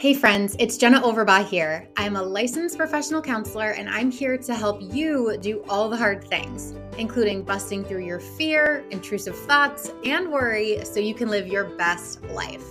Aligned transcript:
Hey 0.00 0.14
friends, 0.14 0.56
it's 0.58 0.78
Jenna 0.78 0.98
Overbaugh 1.02 1.46
here. 1.46 1.86
I'm 1.98 2.16
a 2.16 2.22
licensed 2.22 2.78
professional 2.78 3.20
counselor 3.20 3.72
and 3.72 3.86
I'm 3.86 4.10
here 4.10 4.38
to 4.38 4.54
help 4.54 4.80
you 4.80 5.36
do 5.36 5.62
all 5.68 5.90
the 5.90 5.96
hard 5.98 6.24
things, 6.24 6.74
including 6.96 7.42
busting 7.42 7.84
through 7.84 8.06
your 8.06 8.18
fear, 8.18 8.82
intrusive 8.88 9.36
thoughts, 9.36 9.92
and 10.06 10.32
worry 10.32 10.82
so 10.86 11.00
you 11.00 11.12
can 11.12 11.28
live 11.28 11.46
your 11.46 11.64
best 11.76 12.22
life. 12.28 12.64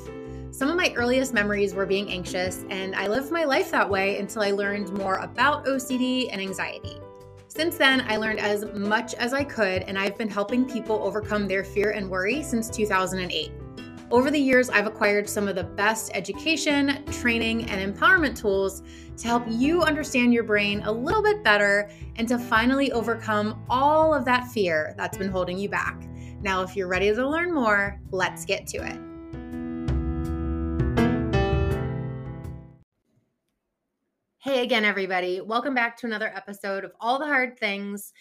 Some 0.49 0.69
of 0.69 0.75
my 0.75 0.91
earliest 0.95 1.31
memories 1.31 1.75
were 1.75 1.85
being 1.85 2.09
anxious, 2.09 2.65
and 2.71 2.95
I 2.95 3.05
lived 3.05 3.31
my 3.31 3.43
life 3.43 3.69
that 3.69 3.87
way 3.87 4.17
until 4.17 4.41
I 4.41 4.49
learned 4.49 4.91
more 4.93 5.17
about 5.17 5.67
OCD 5.67 6.29
and 6.31 6.41
anxiety. 6.41 6.99
Since 7.47 7.77
then, 7.77 8.05
I 8.07 8.17
learned 8.17 8.39
as 8.39 8.65
much 8.73 9.13
as 9.13 9.35
I 9.35 9.43
could, 9.43 9.83
and 9.83 9.99
I've 9.99 10.17
been 10.17 10.29
helping 10.29 10.65
people 10.65 10.99
overcome 11.03 11.47
their 11.47 11.63
fear 11.63 11.91
and 11.91 12.09
worry 12.09 12.41
since 12.41 12.71
2008. 12.71 13.51
Over 14.11 14.31
the 14.31 14.39
years, 14.39 14.71
I've 14.71 14.87
acquired 14.87 15.29
some 15.29 15.47
of 15.47 15.53
the 15.53 15.63
best 15.63 16.09
education, 16.15 17.05
training, 17.11 17.69
and 17.69 17.95
empowerment 17.95 18.35
tools 18.35 18.81
to 19.17 19.27
help 19.27 19.43
you 19.47 19.83
understand 19.83 20.33
your 20.33 20.41
brain 20.41 20.81
a 20.81 20.91
little 20.91 21.21
bit 21.21 21.43
better 21.43 21.91
and 22.15 22.27
to 22.27 22.39
finally 22.39 22.91
overcome 22.91 23.63
all 23.69 24.11
of 24.11 24.25
that 24.25 24.47
fear 24.47 24.95
that's 24.97 25.15
been 25.15 25.29
holding 25.29 25.59
you 25.59 25.69
back. 25.69 26.01
Now, 26.41 26.63
if 26.63 26.75
you're 26.75 26.87
ready 26.87 27.13
to 27.13 27.29
learn 27.29 27.53
more, 27.53 28.01
let's 28.09 28.45
get 28.45 28.65
to 28.69 28.77
it. 28.77 28.99
Hey 34.39 34.63
again, 34.63 34.85
everybody. 34.85 35.39
Welcome 35.39 35.75
back 35.75 35.95
to 35.97 36.07
another 36.07 36.31
episode 36.35 36.83
of 36.83 36.93
All 36.99 37.19
the 37.19 37.27
Hard 37.27 37.59
Things. 37.59 38.11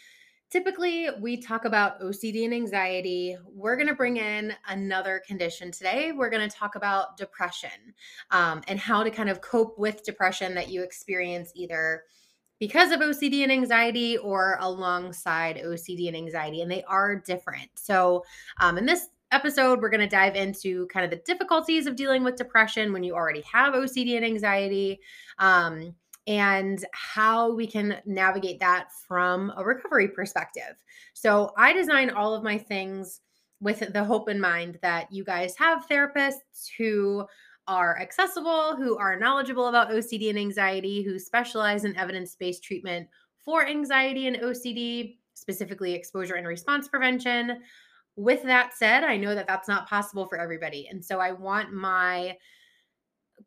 Typically, 0.50 1.08
we 1.20 1.36
talk 1.36 1.66
about 1.66 2.00
OCD 2.00 2.44
and 2.44 2.54
anxiety. 2.54 3.36
We're 3.44 3.76
going 3.76 3.88
to 3.88 3.94
bring 3.94 4.16
in 4.16 4.54
another 4.66 5.22
condition 5.26 5.70
today. 5.70 6.12
We're 6.12 6.30
going 6.30 6.48
to 6.48 6.56
talk 6.56 6.74
about 6.74 7.18
depression 7.18 7.94
um, 8.30 8.62
and 8.66 8.78
how 8.78 9.02
to 9.02 9.10
kind 9.10 9.28
of 9.28 9.42
cope 9.42 9.78
with 9.78 10.05
depression 10.05 10.55
that 10.55 10.70
you 10.70 10.82
experience 10.82 11.52
either 11.55 12.05
because 12.58 12.92
of 12.92 13.00
OCD 13.00 13.42
and 13.42 13.52
anxiety 13.52 14.16
or 14.16 14.56
alongside 14.60 15.56
OCD 15.56 16.08
and 16.08 16.16
anxiety. 16.16 16.62
And 16.62 16.70
they 16.70 16.83
are 16.84 17.14
different. 17.14 17.68
So, 17.74 18.24
um, 18.58 18.78
in 18.78 18.86
this 18.86 19.08
episode, 19.30 19.83
we're 19.83 19.90
going 19.90 20.00
to 20.00 20.08
dive 20.08 20.34
into 20.34 20.86
kind 20.86 21.05
of 21.05 21.10
the 21.10 21.22
difficulties 21.27 21.86
of 21.86 21.94
dealing 21.94 22.24
with 22.24 22.36
depression 22.36 22.94
when 22.94 23.02
you 23.02 23.14
already 23.14 23.42
have 23.52 23.74
OCD 23.74 24.16
and 24.16 24.24
anxiety. 24.24 25.00
Um, 25.38 25.94
and 26.28 26.84
how 26.92 27.52
we 27.52 27.66
can 27.66 27.96
navigate 28.04 28.60
that 28.60 28.90
from 29.08 29.52
a 29.56 29.64
recovery 29.64 30.06
perspective. 30.06 30.76
So, 31.14 31.52
I 31.56 31.72
design 31.72 32.10
all 32.10 32.34
of 32.34 32.44
my 32.44 32.58
things 32.58 33.20
with 33.60 33.92
the 33.92 34.04
hope 34.04 34.28
in 34.28 34.40
mind 34.40 34.78
that 34.82 35.10
you 35.10 35.24
guys 35.24 35.56
have 35.56 35.88
therapists 35.88 36.68
who 36.76 37.26
are 37.66 37.98
accessible, 37.98 38.76
who 38.76 38.96
are 38.96 39.18
knowledgeable 39.18 39.68
about 39.68 39.90
OCD 39.90 40.30
and 40.30 40.38
anxiety, 40.38 41.02
who 41.02 41.18
specialize 41.18 41.84
in 41.84 41.96
evidence 41.96 42.36
based 42.36 42.62
treatment 42.62 43.08
for 43.44 43.66
anxiety 43.66 44.26
and 44.26 44.36
OCD, 44.36 45.16
specifically 45.34 45.94
exposure 45.94 46.34
and 46.34 46.46
response 46.46 46.88
prevention. 46.88 47.60
With 48.16 48.42
that 48.44 48.74
said, 48.74 49.04
I 49.04 49.16
know 49.16 49.34
that 49.34 49.46
that's 49.46 49.68
not 49.68 49.88
possible 49.88 50.26
for 50.26 50.38
everybody. 50.38 50.88
And 50.88 51.04
so 51.04 51.20
I 51.20 51.32
want 51.32 51.72
my 51.72 52.36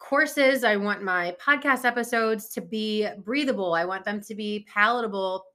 courses, 0.02 0.64
I 0.64 0.76
want 0.76 1.04
my 1.04 1.36
podcast 1.40 1.86
episodes 1.86 2.50
to 2.50 2.62
be 2.62 3.08
breathable. 3.20 3.74
I 3.74 3.86
want 3.86 4.04
them 4.04 4.20
to 4.22 4.36
be 4.36 4.66
palatable 4.68 5.46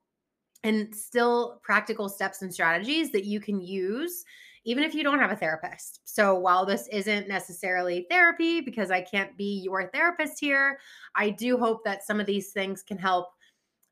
and 0.62 0.94
still 0.94 1.60
practical 1.62 2.08
steps 2.08 2.42
and 2.42 2.52
strategies 2.52 3.10
that 3.12 3.24
you 3.24 3.40
can 3.40 3.60
use 3.60 4.24
even 4.64 4.82
if 4.82 4.94
you 4.94 5.04
don't 5.04 5.20
have 5.20 5.30
a 5.30 5.36
therapist. 5.36 6.00
So 6.04 6.34
while 6.34 6.66
this 6.66 6.88
isn't 6.90 7.28
necessarily 7.28 8.04
therapy 8.10 8.60
because 8.60 8.90
I 8.90 9.00
can't 9.00 9.36
be 9.36 9.62
your 9.62 9.88
therapist 9.90 10.40
here, 10.40 10.80
I 11.14 11.30
do 11.30 11.56
hope 11.56 11.84
that 11.84 12.04
some 12.04 12.18
of 12.18 12.26
these 12.26 12.50
things 12.50 12.82
can 12.82 12.98
help 12.98 13.28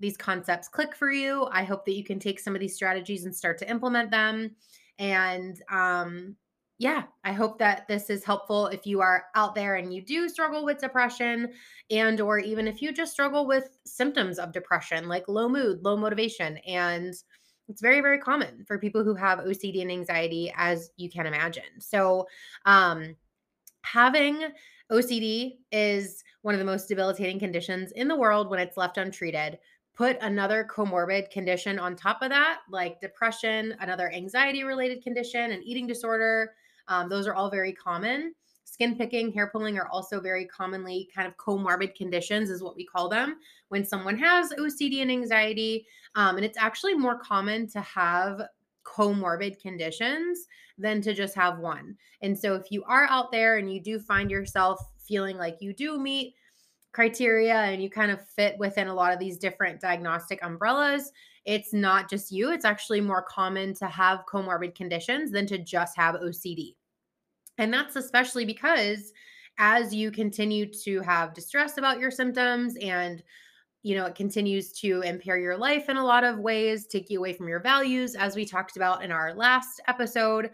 these 0.00 0.16
concepts 0.16 0.66
click 0.66 0.96
for 0.96 1.12
you. 1.12 1.46
I 1.52 1.62
hope 1.62 1.84
that 1.84 1.94
you 1.94 2.02
can 2.02 2.18
take 2.18 2.40
some 2.40 2.56
of 2.56 2.60
these 2.60 2.74
strategies 2.74 3.24
and 3.24 3.34
start 3.34 3.56
to 3.58 3.70
implement 3.70 4.10
them. 4.10 4.56
And 4.98 5.62
um, 5.70 6.34
yeah, 6.78 7.04
I 7.22 7.32
hope 7.32 7.58
that 7.58 7.86
this 7.86 8.10
is 8.10 8.24
helpful 8.24 8.66
if 8.66 8.84
you 8.86 9.00
are 9.00 9.26
out 9.36 9.54
there 9.54 9.76
and 9.76 9.94
you 9.94 10.02
do 10.02 10.28
struggle 10.28 10.64
with 10.64 10.78
depression 10.80 11.52
and 11.90 12.20
or 12.20 12.38
even 12.38 12.66
if 12.66 12.82
you 12.82 12.92
just 12.92 13.12
struggle 13.12 13.46
with 13.46 13.78
symptoms 13.86 14.38
of 14.40 14.52
depression 14.52 15.06
like 15.08 15.28
low 15.28 15.48
mood, 15.48 15.84
low 15.84 15.96
motivation 15.96 16.58
and 16.58 17.14
it's 17.68 17.80
very 17.80 18.00
very 18.00 18.18
common 18.18 18.64
for 18.66 18.78
people 18.78 19.04
who 19.04 19.14
have 19.14 19.38
OCD 19.40 19.82
and 19.82 19.90
anxiety 19.90 20.52
as 20.56 20.90
you 20.96 21.08
can 21.08 21.26
imagine. 21.26 21.80
So, 21.80 22.26
um 22.66 23.16
having 23.82 24.44
OCD 24.90 25.58
is 25.72 26.22
one 26.42 26.54
of 26.54 26.58
the 26.58 26.64
most 26.64 26.88
debilitating 26.88 27.38
conditions 27.38 27.92
in 27.92 28.08
the 28.08 28.16
world 28.16 28.50
when 28.50 28.60
it's 28.60 28.76
left 28.76 28.98
untreated. 28.98 29.58
Put 29.94 30.18
another 30.20 30.68
comorbid 30.68 31.30
condition 31.30 31.78
on 31.78 31.94
top 31.94 32.20
of 32.22 32.30
that, 32.30 32.62
like 32.68 33.00
depression, 33.00 33.76
another 33.80 34.10
anxiety 34.12 34.64
related 34.64 35.02
condition, 35.02 35.52
an 35.52 35.62
eating 35.62 35.86
disorder, 35.86 36.54
um, 36.88 37.08
those 37.08 37.26
are 37.26 37.34
all 37.34 37.50
very 37.50 37.72
common. 37.72 38.34
Skin 38.64 38.96
picking, 38.96 39.30
hair 39.32 39.48
pulling 39.52 39.78
are 39.78 39.88
also 39.88 40.20
very 40.20 40.46
commonly 40.46 41.08
kind 41.14 41.28
of 41.28 41.36
comorbid 41.36 41.94
conditions, 41.94 42.50
is 42.50 42.62
what 42.62 42.76
we 42.76 42.84
call 42.84 43.08
them 43.08 43.36
when 43.68 43.84
someone 43.84 44.18
has 44.18 44.52
OCD 44.58 45.00
and 45.00 45.10
anxiety. 45.10 45.86
Um, 46.16 46.36
and 46.36 46.44
it's 46.44 46.58
actually 46.58 46.94
more 46.94 47.18
common 47.18 47.68
to 47.68 47.80
have 47.80 48.42
comorbid 48.84 49.60
conditions 49.60 50.46
than 50.76 51.00
to 51.02 51.14
just 51.14 51.34
have 51.34 51.58
one. 51.58 51.96
And 52.22 52.38
so 52.38 52.54
if 52.54 52.70
you 52.70 52.82
are 52.84 53.06
out 53.08 53.30
there 53.30 53.58
and 53.58 53.72
you 53.72 53.80
do 53.80 53.98
find 53.98 54.30
yourself 54.30 54.80
feeling 54.98 55.36
like 55.36 55.58
you 55.60 55.72
do 55.72 55.98
meet 56.00 56.34
criteria 56.94 57.56
and 57.56 57.82
you 57.82 57.90
kind 57.90 58.10
of 58.10 58.26
fit 58.26 58.56
within 58.58 58.86
a 58.86 58.94
lot 58.94 59.12
of 59.12 59.18
these 59.18 59.36
different 59.36 59.80
diagnostic 59.80 60.38
umbrellas, 60.42 61.10
it's 61.44 61.74
not 61.74 62.08
just 62.08 62.32
you. 62.32 62.52
It's 62.52 62.64
actually 62.64 63.00
more 63.00 63.22
common 63.22 63.74
to 63.74 63.86
have 63.86 64.24
comorbid 64.26 64.74
conditions 64.74 65.30
than 65.30 65.46
to 65.48 65.58
just 65.58 65.96
have 65.96 66.14
OCD. 66.14 66.76
And 67.58 67.72
that's 67.72 67.96
especially 67.96 68.44
because 68.44 69.12
as 69.58 69.94
you 69.94 70.10
continue 70.10 70.66
to 70.84 71.00
have 71.00 71.34
distress 71.34 71.78
about 71.78 72.00
your 72.00 72.10
symptoms 72.10 72.76
and 72.80 73.22
you 73.84 73.94
know, 73.94 74.06
it 74.06 74.14
continues 74.14 74.72
to 74.72 75.02
impair 75.02 75.36
your 75.36 75.58
life 75.58 75.90
in 75.90 75.98
a 75.98 76.04
lot 76.04 76.24
of 76.24 76.38
ways, 76.38 76.86
take 76.86 77.10
you 77.10 77.18
away 77.18 77.34
from 77.34 77.48
your 77.48 77.60
values, 77.60 78.14
as 78.14 78.34
we 78.34 78.46
talked 78.46 78.78
about 78.78 79.04
in 79.04 79.12
our 79.12 79.34
last 79.34 79.78
episode. 79.88 80.50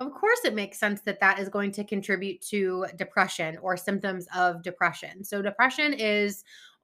Of 0.00 0.12
course, 0.12 0.40
it 0.44 0.54
makes 0.54 0.78
sense 0.78 1.02
that 1.02 1.20
that 1.20 1.38
is 1.38 1.48
going 1.48 1.72
to 1.72 1.84
contribute 1.84 2.40
to 2.48 2.86
depression 2.96 3.58
or 3.58 3.76
symptoms 3.76 4.26
of 4.34 4.62
depression. 4.62 5.22
So, 5.24 5.42
depression 5.42 5.92
is 5.92 6.42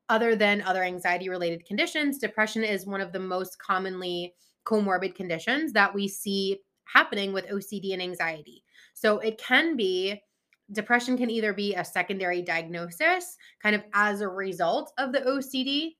other 0.08 0.36
than 0.36 0.62
other 0.62 0.84
anxiety 0.84 1.28
related 1.28 1.64
conditions, 1.64 2.18
depression 2.18 2.62
is 2.62 2.86
one 2.86 3.00
of 3.00 3.12
the 3.12 3.18
most 3.18 3.58
commonly 3.58 4.34
comorbid 4.66 5.14
conditions 5.14 5.72
that 5.72 5.94
we 5.94 6.08
see 6.08 6.60
happening 6.84 7.32
with 7.32 7.48
OCD 7.48 7.92
and 7.92 8.02
anxiety. 8.02 8.62
So 8.94 9.18
it 9.18 9.38
can 9.38 9.76
be 9.76 10.20
depression 10.72 11.16
can 11.16 11.30
either 11.30 11.52
be 11.52 11.74
a 11.74 11.84
secondary 11.84 12.42
diagnosis 12.42 13.36
kind 13.62 13.76
of 13.76 13.84
as 13.94 14.20
a 14.20 14.28
result 14.28 14.92
of 14.98 15.12
the 15.12 15.20
OCD. 15.20 15.92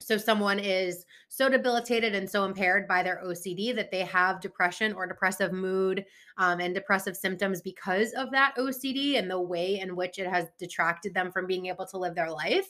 So 0.00 0.16
someone 0.16 0.58
is 0.58 1.04
so 1.28 1.48
debilitated 1.48 2.14
and 2.14 2.28
so 2.28 2.44
impaired 2.44 2.86
by 2.86 3.02
their 3.02 3.20
OCD 3.24 3.74
that 3.74 3.90
they 3.90 4.04
have 4.04 4.40
depression 4.40 4.92
or 4.92 5.06
depressive 5.06 5.52
mood 5.52 6.04
um, 6.38 6.60
and 6.60 6.74
depressive 6.74 7.16
symptoms 7.16 7.60
because 7.60 8.12
of 8.12 8.30
that 8.30 8.54
OCD 8.56 9.18
and 9.18 9.30
the 9.30 9.40
way 9.40 9.80
in 9.80 9.96
which 9.96 10.18
it 10.18 10.26
has 10.26 10.46
detracted 10.58 11.14
them 11.14 11.32
from 11.32 11.46
being 11.46 11.66
able 11.66 11.84
to 11.86 11.98
live 11.98 12.14
their 12.14 12.30
life. 12.30 12.68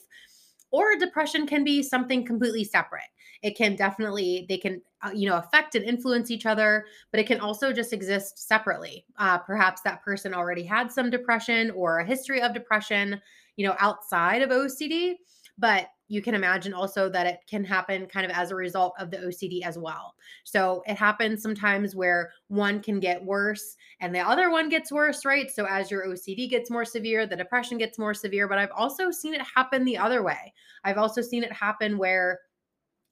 Or 0.71 0.95
depression 0.97 1.47
can 1.47 1.63
be 1.63 1.81
something 1.81 2.25
completely 2.25 2.63
separate. 2.63 3.09
It 3.41 3.55
can 3.55 3.75
definitely 3.75 4.45
they 4.49 4.57
can 4.57 4.81
uh, 5.01 5.11
you 5.13 5.29
know 5.29 5.37
affect 5.37 5.75
and 5.75 5.85
influence 5.85 6.29
each 6.29 6.45
other 6.45 6.85
but 7.11 7.19
it 7.19 7.27
can 7.27 7.39
also 7.39 7.71
just 7.71 7.93
exist 7.93 8.47
separately. 8.47 9.05
Uh, 9.17 9.37
perhaps 9.37 9.81
that 9.83 10.03
person 10.03 10.33
already 10.33 10.63
had 10.63 10.91
some 10.91 11.09
depression 11.09 11.71
or 11.71 11.99
a 11.99 12.05
history 12.05 12.41
of 12.41 12.53
depression 12.53 13.21
you 13.55 13.67
know 13.67 13.75
outside 13.79 14.41
of 14.41 14.49
ocd 14.49 15.15
but 15.57 15.89
you 16.09 16.23
can 16.23 16.33
imagine 16.33 16.73
also 16.73 17.07
that 17.07 17.27
it 17.27 17.39
can 17.47 17.63
happen 17.63 18.07
kind 18.07 18.25
of 18.25 18.31
as 18.35 18.49
a 18.49 18.55
result 18.55 18.95
of 18.99 19.11
the 19.11 19.17
OCD 19.17 19.61
as 19.63 19.77
well. 19.77 20.15
So 20.43 20.83
it 20.87 20.97
happens 20.97 21.41
sometimes 21.41 21.95
where 21.95 22.31
one 22.47 22.81
can 22.81 22.99
get 22.99 23.23
worse 23.23 23.77
and 24.01 24.13
the 24.13 24.19
other 24.19 24.49
one 24.49 24.69
gets 24.69 24.91
worse, 24.91 25.23
right? 25.23 25.49
So 25.49 25.65
as 25.65 25.91
your 25.91 26.07
OCD 26.07 26.49
gets 26.49 26.71
more 26.71 26.83
severe, 26.83 27.27
the 27.27 27.35
depression 27.35 27.77
gets 27.77 27.99
more 27.99 28.15
severe. 28.15 28.47
But 28.47 28.57
I've 28.57 28.71
also 28.75 29.11
seen 29.11 29.35
it 29.35 29.41
happen 29.55 29.85
the 29.85 29.99
other 29.99 30.23
way. 30.23 30.51
I've 30.83 30.97
also 30.97 31.21
seen 31.21 31.43
it 31.43 31.53
happen 31.53 31.97
where 31.99 32.39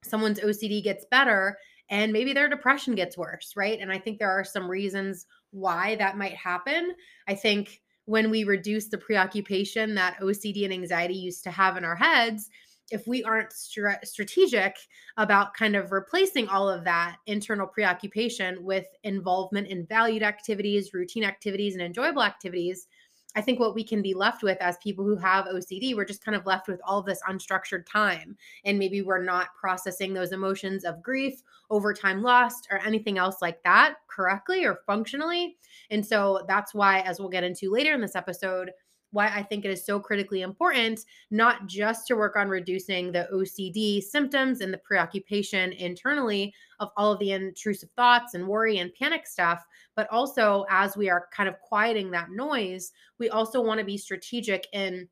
someone's 0.04 0.40
OCD 0.40 0.84
gets 0.84 1.06
better 1.06 1.58
and 1.90 2.12
maybe 2.12 2.34
their 2.34 2.50
depression 2.50 2.96
gets 2.96 3.16
worse, 3.16 3.54
right? 3.56 3.80
And 3.80 3.92
I 3.92 4.00
think 4.00 4.18
there 4.18 4.32
are 4.32 4.44
some 4.44 4.70
reasons 4.70 5.28
why 5.52 5.96
that 5.98 6.18
might 6.18 6.36
happen. 6.36 6.96
I 7.28 7.36
think 7.36 7.82
when 8.06 8.32
we 8.32 8.44
reduce 8.44 8.88
the 8.88 8.98
preoccupation 8.98 9.94
that 9.96 10.18
OCD 10.20 10.64
and 10.64 10.74
anxiety 10.74 11.14
used 11.14 11.44
to 11.44 11.52
have 11.52 11.78
in 11.78 11.86
our 11.86 11.96
heads, 11.96 12.50
if 12.92 13.06
we 13.08 13.24
aren't 13.24 13.54
strategic 13.54 14.78
about 15.18 15.54
kind 15.54 15.76
of 15.76 15.92
replacing 15.92 16.48
all 16.48 16.70
of 16.70 16.84
that 16.86 17.18
internal 17.26 17.68
preoccupation 17.68 18.64
with 18.64 18.86
involvement 19.04 19.68
in 19.68 19.86
valued 19.86 20.24
activities, 20.24 20.94
routine 20.94 21.24
activities, 21.24 21.74
and 21.74 21.82
enjoyable 21.82 22.24
activities, 22.24 22.88
I 23.36 23.42
think 23.42 23.60
what 23.60 23.76
we 23.76 23.84
can 23.84 24.02
be 24.02 24.16
left 24.16 24.42
with 24.42 24.58
as 24.62 24.78
people 24.78 25.06
who 25.06 25.16
have 25.18 25.46
OCD, 25.46 25.96
we're 25.96 26.06
just 26.06 26.26
kind 26.26 26.36
of 26.36 26.48
left 26.48 26.68
with 26.68 26.82
all 26.84 27.04
this 27.04 27.22
unstructured 27.30 27.86
time. 27.86 28.36
And 28.66 28.80
maybe 28.80 29.04
we're 29.04 29.24
not 29.24 29.50
processing 29.60 30.14
those 30.14 30.32
emotions 30.32 30.84
of 30.84 31.04
grief, 31.04 31.44
overtime 31.70 32.24
lost, 32.24 32.68
or 32.72 32.80
anything 32.80 33.20
else 33.20 33.42
like 33.42 33.62
that 33.64 33.98
correctly 34.10 34.66
or 34.66 34.80
functionally. 34.88 35.58
And 35.92 36.04
so 36.04 36.46
that's 36.48 36.74
why, 36.74 37.02
as 37.02 37.20
we'll 37.20 37.30
get 37.30 37.44
into 37.44 37.70
later 37.70 37.94
in 37.94 38.02
this 38.02 38.16
episode, 38.16 38.72
why 39.12 39.28
I 39.28 39.44
think 39.44 39.66
it 39.66 39.72
is 39.72 39.86
so 39.86 40.00
critically 40.00 40.42
important 40.42 41.02
not 41.32 41.68
just 41.68 42.08
to 42.08 42.16
work 42.16 42.36
on 42.36 42.50
reducing 42.50 43.12
the 43.12 43.28
OCD 43.34 44.02
symptoms 44.02 44.62
and 44.62 44.74
the 44.74 44.78
preoccupation 44.80 45.74
internally 45.74 46.54
of 46.80 46.90
all 46.98 47.12
of 47.14 47.20
the 47.20 47.32
intrusive 47.32 47.90
thoughts 47.96 48.34
and 48.34 48.48
worry 48.48 48.80
and 48.80 48.94
panic 48.94 49.26
stuff, 49.26 49.66
but 49.96 50.10
also 50.12 50.66
as 50.70 50.98
we 50.98 51.10
are 51.10 51.28
kind 51.32 51.50
of 51.50 51.60
quieting 51.62 52.12
that 52.12 52.32
noise, 52.32 52.92
we 53.20 53.30
also 53.30 53.62
want 53.62 53.80
to 53.80 53.86
be 53.86 53.98
strategic 53.98 54.68
in 54.74 55.08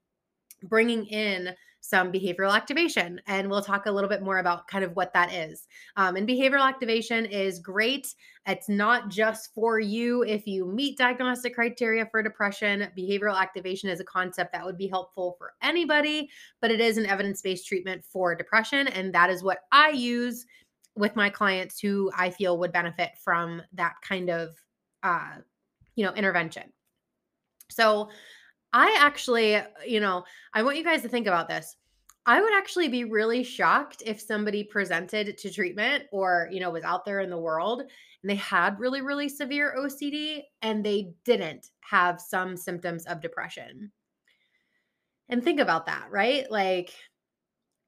bringing 0.63 1.06
in 1.06 1.53
some 1.85 2.11
behavioral 2.11 2.55
activation. 2.55 3.21
And 3.27 3.47
we'll 3.47 3.61
talk 3.61 3.85
a 3.85 3.91
little 3.91 4.09
bit 4.09 4.23
more 4.23 4.39
about 4.39 4.67
kind 4.67 4.83
of 4.83 4.95
what 4.95 5.13
that 5.13 5.31
is. 5.31 5.67
Um, 5.97 6.15
and 6.15 6.27
behavioral 6.27 6.67
activation 6.67 7.25
is 7.25 7.59
great. 7.59 8.15
It's 8.47 8.67
not 8.67 9.09
just 9.09 9.53
for 9.53 9.79
you 9.79 10.23
if 10.23 10.47
you 10.47 10.65
meet 10.65 10.97
diagnostic 10.97 11.53
criteria 11.53 12.07
for 12.07 12.23
depression. 12.23 12.87
Behavioral 12.97 13.39
activation 13.39 13.89
is 13.89 13.99
a 13.99 14.03
concept 14.03 14.51
that 14.53 14.65
would 14.65 14.77
be 14.77 14.87
helpful 14.87 15.35
for 15.37 15.53
anybody, 15.61 16.29
but 16.59 16.71
it 16.71 16.81
is 16.81 16.97
an 16.97 17.05
evidence 17.05 17.41
based 17.43 17.67
treatment 17.67 18.03
for 18.03 18.33
depression. 18.33 18.87
And 18.87 19.13
that 19.13 19.29
is 19.29 19.43
what 19.43 19.59
I 19.71 19.89
use 19.89 20.47
with 20.95 21.15
my 21.15 21.29
clients 21.29 21.79
who 21.79 22.09
I 22.17 22.31
feel 22.31 22.57
would 22.57 22.71
benefit 22.71 23.11
from 23.23 23.61
that 23.73 23.93
kind 24.01 24.31
of, 24.31 24.55
uh, 25.03 25.35
you 25.95 26.03
know, 26.03 26.13
intervention. 26.13 26.63
So, 27.69 28.09
I 28.75 28.94
actually, 29.00 29.57
you 29.88 30.01
know, 30.01 30.25
I 30.54 30.62
want 30.62 30.75
you 30.75 30.83
guys 30.83 31.01
to 31.04 31.07
think 31.07 31.27
about 31.27 31.48
this. 31.48 31.77
I 32.25 32.42
would 32.42 32.54
actually 32.54 32.89
be 32.89 33.06
really 33.06 33.42
shocked 33.42 34.04
if 34.06 34.19
somebody 34.19 34.66
presented 34.66 35.38
to 35.38 35.50
treatment 35.50 36.04
or, 36.12 36.50
you 36.51 36.60
know, 36.60 36.72
was 36.72 36.83
out 36.83 37.06
there 37.06 37.22
in 37.22 37.30
the 37.30 37.38
world 37.38 37.81
and 37.81 38.30
they 38.30 38.36
had 38.36 38.77
really, 38.77 39.01
really 39.01 39.30
severe 39.30 39.74
OCD 39.80 40.42
and 40.62 40.83
they 40.83 41.13
didn't 41.24 41.69
have 41.80 42.19
some 42.19 42.57
symptoms 42.57 43.06
of 43.06 43.22
depression. 43.22 43.94
And 45.30 45.42
think 45.42 45.62
about 45.62 45.86
that, 45.86 46.07
right? 46.12 46.51
Like, 46.51 46.94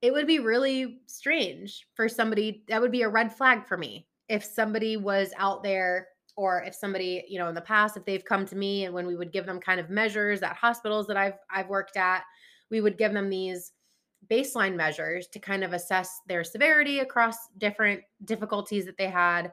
it 0.00 0.10
would 0.10 0.26
be 0.26 0.38
really 0.38 1.00
strange 1.04 1.86
for 1.92 2.08
somebody, 2.08 2.64
that 2.68 2.80
would 2.80 2.92
be 2.92 3.02
a 3.02 3.10
red 3.10 3.30
flag 3.36 3.66
for 3.66 3.76
me 3.76 4.06
if 4.30 4.42
somebody 4.42 4.96
was 4.96 5.32
out 5.36 5.62
there 5.62 6.08
or 6.38 6.62
if 6.62 6.74
somebody 6.74 7.24
you 7.28 7.38
know 7.38 7.48
in 7.48 7.54
the 7.54 7.60
past 7.60 7.96
if 7.96 8.04
they've 8.04 8.24
come 8.24 8.46
to 8.46 8.54
me 8.54 8.84
and 8.84 8.94
when 8.94 9.06
we 9.06 9.16
would 9.16 9.32
give 9.32 9.44
them 9.44 9.58
kind 9.58 9.80
of 9.80 9.90
measures 9.90 10.40
at 10.42 10.54
hospitals 10.54 11.06
that 11.08 11.16
I've 11.16 11.38
I've 11.50 11.68
worked 11.68 11.96
at 11.96 12.22
we 12.70 12.80
would 12.80 12.96
give 12.96 13.12
them 13.12 13.28
these 13.28 13.72
baseline 14.30 14.76
measures 14.76 15.26
to 15.28 15.38
kind 15.38 15.64
of 15.64 15.72
assess 15.72 16.20
their 16.26 16.44
severity 16.44 17.00
across 17.00 17.36
different 17.58 18.00
difficulties 18.24 18.84
that 18.84 18.98
they 18.98 19.06
had. 19.06 19.52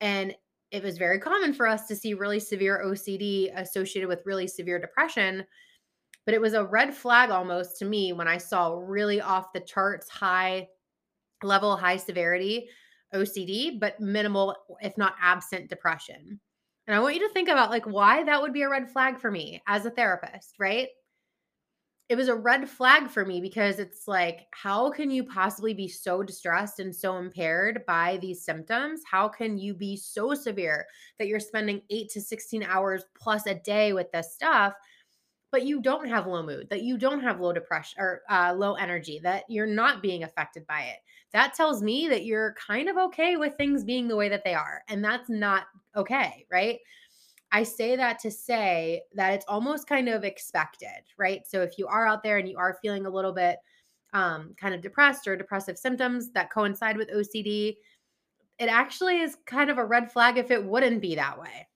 And 0.00 0.34
it 0.70 0.82
was 0.82 0.98
very 0.98 1.18
common 1.18 1.52
for 1.52 1.66
us 1.66 1.86
to 1.88 1.96
see 1.96 2.14
really 2.14 2.40
severe 2.40 2.82
OCD 2.84 3.50
associated 3.60 4.08
with 4.08 4.24
really 4.24 4.46
severe 4.46 4.78
depression 4.78 5.44
but 6.24 6.34
it 6.34 6.40
was 6.40 6.54
a 6.54 6.64
red 6.64 6.94
flag 6.94 7.30
almost 7.30 7.78
to 7.78 7.84
me 7.84 8.12
when 8.12 8.28
I 8.28 8.38
saw 8.38 8.78
really 8.78 9.20
off 9.20 9.52
the 9.52 9.60
charts 9.60 10.08
high 10.08 10.68
level 11.42 11.76
high 11.76 11.98
severity 11.98 12.68
OCD, 13.14 13.78
but 13.78 14.00
minimal, 14.00 14.56
if 14.80 14.96
not 14.98 15.14
absent, 15.20 15.68
depression. 15.68 16.40
And 16.86 16.94
I 16.94 17.00
want 17.00 17.14
you 17.14 17.26
to 17.26 17.32
think 17.32 17.48
about 17.48 17.70
like 17.70 17.86
why 17.86 18.24
that 18.24 18.42
would 18.42 18.52
be 18.52 18.62
a 18.62 18.68
red 18.68 18.90
flag 18.90 19.18
for 19.18 19.30
me 19.30 19.62
as 19.66 19.86
a 19.86 19.90
therapist, 19.90 20.54
right? 20.58 20.88
It 22.10 22.16
was 22.16 22.28
a 22.28 22.34
red 22.34 22.68
flag 22.68 23.08
for 23.08 23.24
me 23.24 23.40
because 23.40 23.78
it's 23.78 24.06
like, 24.06 24.40
how 24.50 24.90
can 24.90 25.10
you 25.10 25.24
possibly 25.24 25.72
be 25.72 25.88
so 25.88 26.22
distressed 26.22 26.78
and 26.78 26.94
so 26.94 27.16
impaired 27.16 27.86
by 27.86 28.18
these 28.18 28.44
symptoms? 28.44 29.00
How 29.10 29.26
can 29.26 29.56
you 29.56 29.72
be 29.72 29.96
so 29.96 30.34
severe 30.34 30.84
that 31.18 31.28
you're 31.28 31.40
spending 31.40 31.80
eight 31.88 32.10
to 32.10 32.20
16 32.20 32.62
hours 32.62 33.04
plus 33.16 33.46
a 33.46 33.54
day 33.54 33.94
with 33.94 34.12
this 34.12 34.34
stuff? 34.34 34.74
But 35.54 35.64
you 35.64 35.80
don't 35.80 36.08
have 36.08 36.26
low 36.26 36.42
mood, 36.42 36.68
that 36.68 36.82
you 36.82 36.98
don't 36.98 37.22
have 37.22 37.38
low 37.38 37.52
depression 37.52 38.02
or 38.02 38.22
uh, 38.28 38.52
low 38.52 38.74
energy, 38.74 39.20
that 39.22 39.44
you're 39.48 39.68
not 39.68 40.02
being 40.02 40.24
affected 40.24 40.66
by 40.66 40.80
it. 40.80 40.96
That 41.32 41.54
tells 41.54 41.80
me 41.80 42.08
that 42.08 42.24
you're 42.24 42.54
kind 42.54 42.88
of 42.88 42.96
okay 42.96 43.36
with 43.36 43.56
things 43.56 43.84
being 43.84 44.08
the 44.08 44.16
way 44.16 44.28
that 44.28 44.42
they 44.42 44.54
are. 44.54 44.82
And 44.88 45.04
that's 45.04 45.30
not 45.30 45.66
okay, 45.94 46.44
right? 46.50 46.80
I 47.52 47.62
say 47.62 47.94
that 47.94 48.18
to 48.18 48.32
say 48.32 49.02
that 49.14 49.32
it's 49.32 49.44
almost 49.46 49.86
kind 49.86 50.08
of 50.08 50.24
expected, 50.24 51.04
right? 51.18 51.46
So 51.46 51.62
if 51.62 51.78
you 51.78 51.86
are 51.86 52.04
out 52.04 52.24
there 52.24 52.38
and 52.38 52.48
you 52.48 52.58
are 52.58 52.80
feeling 52.82 53.06
a 53.06 53.10
little 53.10 53.32
bit 53.32 53.58
um, 54.12 54.56
kind 54.60 54.74
of 54.74 54.80
depressed 54.80 55.28
or 55.28 55.36
depressive 55.36 55.78
symptoms 55.78 56.32
that 56.32 56.50
coincide 56.50 56.96
with 56.96 57.12
OCD, 57.12 57.76
it 58.58 58.66
actually 58.66 59.20
is 59.20 59.36
kind 59.46 59.70
of 59.70 59.78
a 59.78 59.84
red 59.84 60.10
flag 60.10 60.36
if 60.36 60.50
it 60.50 60.64
wouldn't 60.64 61.00
be 61.00 61.14
that 61.14 61.38
way. 61.38 61.68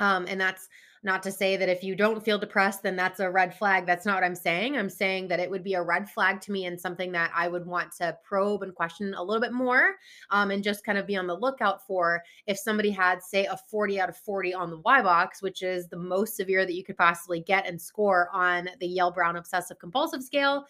Um, 0.00 0.26
and 0.28 0.38
that's 0.38 0.68
not 1.02 1.22
to 1.22 1.32
say 1.32 1.56
that 1.56 1.70
if 1.70 1.82
you 1.82 1.96
don't 1.96 2.22
feel 2.22 2.38
depressed, 2.38 2.82
then 2.82 2.94
that's 2.94 3.20
a 3.20 3.30
red 3.30 3.56
flag. 3.56 3.86
That's 3.86 4.04
not 4.04 4.16
what 4.16 4.24
I'm 4.24 4.34
saying. 4.34 4.76
I'm 4.76 4.90
saying 4.90 5.28
that 5.28 5.40
it 5.40 5.50
would 5.50 5.64
be 5.64 5.74
a 5.74 5.82
red 5.82 6.10
flag 6.10 6.42
to 6.42 6.52
me 6.52 6.66
and 6.66 6.78
something 6.78 7.10
that 7.12 7.30
I 7.34 7.48
would 7.48 7.64
want 7.64 7.92
to 7.96 8.18
probe 8.22 8.62
and 8.62 8.74
question 8.74 9.14
a 9.14 9.22
little 9.22 9.40
bit 9.40 9.52
more 9.52 9.94
um, 10.30 10.50
and 10.50 10.62
just 10.62 10.84
kind 10.84 10.98
of 10.98 11.06
be 11.06 11.16
on 11.16 11.26
the 11.26 11.36
lookout 11.36 11.86
for 11.86 12.22
if 12.46 12.58
somebody 12.58 12.90
had, 12.90 13.22
say, 13.22 13.46
a 13.46 13.56
40 13.56 13.98
out 13.98 14.10
of 14.10 14.16
40 14.18 14.52
on 14.52 14.70
the 14.70 14.78
Y-BOCS, 14.80 15.40
which 15.40 15.62
is 15.62 15.88
the 15.88 15.96
most 15.96 16.36
severe 16.36 16.66
that 16.66 16.74
you 16.74 16.84
could 16.84 16.98
possibly 16.98 17.40
get 17.40 17.66
and 17.66 17.80
score 17.80 18.28
on 18.34 18.68
the 18.78 18.86
Yale 18.86 19.10
Brown 19.10 19.36
Obsessive 19.36 19.78
Compulsive 19.78 20.22
Scale. 20.22 20.66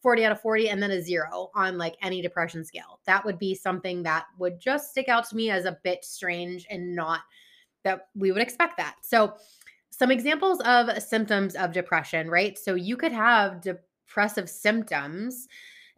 40 0.00 0.26
out 0.26 0.32
of 0.32 0.40
40 0.40 0.68
and 0.70 0.80
then 0.80 0.92
a 0.92 1.02
zero 1.02 1.50
on 1.56 1.76
like 1.76 1.96
any 2.02 2.22
depression 2.22 2.64
scale. 2.64 3.00
That 3.06 3.24
would 3.24 3.36
be 3.36 3.52
something 3.52 4.04
that 4.04 4.26
would 4.38 4.60
just 4.60 4.92
stick 4.92 5.08
out 5.08 5.28
to 5.28 5.34
me 5.34 5.50
as 5.50 5.64
a 5.64 5.76
bit 5.82 6.04
strange 6.04 6.66
and 6.70 6.94
not 6.94 7.22
that 7.82 8.08
we 8.14 8.32
would 8.32 8.42
expect 8.42 8.76
that. 8.76 8.96
So, 9.02 9.34
some 9.98 10.10
examples 10.12 10.60
of 10.60 11.02
symptoms 11.02 11.56
of 11.56 11.72
depression, 11.72 12.30
right? 12.30 12.56
So 12.56 12.74
you 12.74 12.96
could 12.96 13.12
have 13.12 13.60
depressive 13.60 14.48
symptoms 14.48 15.48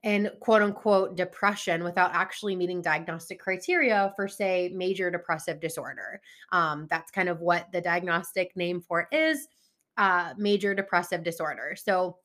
and 0.02 0.30
quote 0.40 0.62
unquote 0.62 1.16
depression 1.16 1.84
without 1.84 2.14
actually 2.14 2.56
meeting 2.56 2.80
diagnostic 2.80 3.38
criteria 3.38 4.12
for, 4.16 4.26
say, 4.26 4.70
major 4.74 5.10
depressive 5.10 5.60
disorder. 5.60 6.22
Um, 6.50 6.86
that's 6.88 7.10
kind 7.10 7.28
of 7.28 7.40
what 7.40 7.70
the 7.72 7.82
diagnostic 7.82 8.56
name 8.56 8.80
for 8.80 9.06
it 9.10 9.14
is 9.14 9.48
uh, 9.98 10.32
major 10.38 10.74
depressive 10.74 11.22
disorder. 11.22 11.76
So 11.76 12.16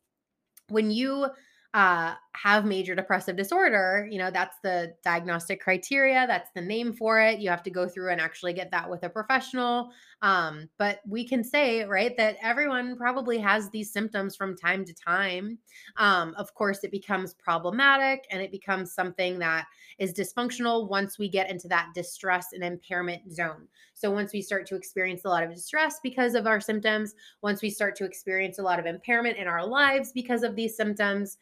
when 0.69 0.91
you 0.91 1.27
uh, 1.73 2.13
have 2.35 2.65
major 2.65 2.95
depressive 2.95 3.35
disorder, 3.35 4.07
you 4.11 4.17
know, 4.17 4.29
that's 4.29 4.57
the 4.61 4.93
diagnostic 5.03 5.61
criteria, 5.61 6.25
that's 6.27 6.49
the 6.53 6.61
name 6.61 6.93
for 6.93 7.21
it. 7.21 7.39
You 7.39 7.49
have 7.49 7.63
to 7.63 7.71
go 7.71 7.87
through 7.87 8.11
and 8.11 8.21
actually 8.21 8.53
get 8.53 8.71
that 8.71 8.89
with 8.89 9.03
a 9.03 9.09
professional. 9.09 9.91
Um, 10.21 10.69
but 10.77 10.99
we 11.07 11.27
can 11.27 11.43
say, 11.43 11.83
right, 11.83 12.15
that 12.17 12.37
everyone 12.41 12.97
probably 12.97 13.37
has 13.39 13.69
these 13.69 13.91
symptoms 13.91 14.35
from 14.35 14.57
time 14.57 14.83
to 14.85 14.93
time. 14.93 15.57
Um, 15.97 16.33
of 16.37 16.53
course, 16.53 16.83
it 16.83 16.91
becomes 16.91 17.33
problematic 17.33 18.25
and 18.31 18.41
it 18.41 18.51
becomes 18.51 18.93
something 18.93 19.39
that 19.39 19.65
is 19.97 20.13
dysfunctional 20.13 20.89
once 20.89 21.17
we 21.17 21.29
get 21.29 21.49
into 21.49 21.67
that 21.69 21.89
distress 21.93 22.47
and 22.53 22.63
impairment 22.63 23.33
zone. 23.33 23.67
So, 23.93 24.11
once 24.11 24.33
we 24.33 24.41
start 24.41 24.65
to 24.67 24.75
experience 24.75 25.23
a 25.25 25.29
lot 25.29 25.43
of 25.43 25.53
distress 25.53 25.99
because 26.03 26.35
of 26.35 26.47
our 26.47 26.59
symptoms, 26.59 27.15
once 27.41 27.61
we 27.61 27.69
start 27.69 27.95
to 27.97 28.05
experience 28.05 28.59
a 28.59 28.63
lot 28.63 28.79
of 28.79 28.85
impairment 28.85 29.37
in 29.37 29.47
our 29.47 29.65
lives 29.65 30.11
because 30.11 30.43
of 30.43 30.55
these 30.55 30.75
symptoms, 30.75 31.37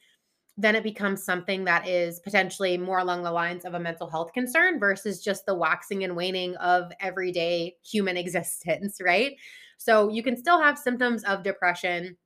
then 0.58 0.76
it 0.76 0.84
becomes 0.84 1.24
something 1.24 1.64
that 1.66 1.88
is 1.88 2.20
potentially 2.20 2.78
more 2.78 3.00
along 3.00 3.24
the 3.24 3.32
lines 3.32 3.66
of 3.66 3.74
a 3.74 3.80
mental 3.80 4.10
health 4.10 4.34
concern 4.34 4.80
versus 4.80 5.24
just 5.24 5.46
the 5.46 5.56
waxing 5.56 6.04
and 6.04 6.16
waning 6.16 6.56
of 6.58 6.92
everyday 7.00 7.76
human 7.84 8.18
existence, 8.24 9.00
right? 9.04 9.34
So 9.78 10.10
you 10.10 10.24
can 10.24 10.38
still 10.38 10.62
have 10.62 10.78
symptoms 10.78 11.24
of 11.24 11.44
depression 11.44 12.18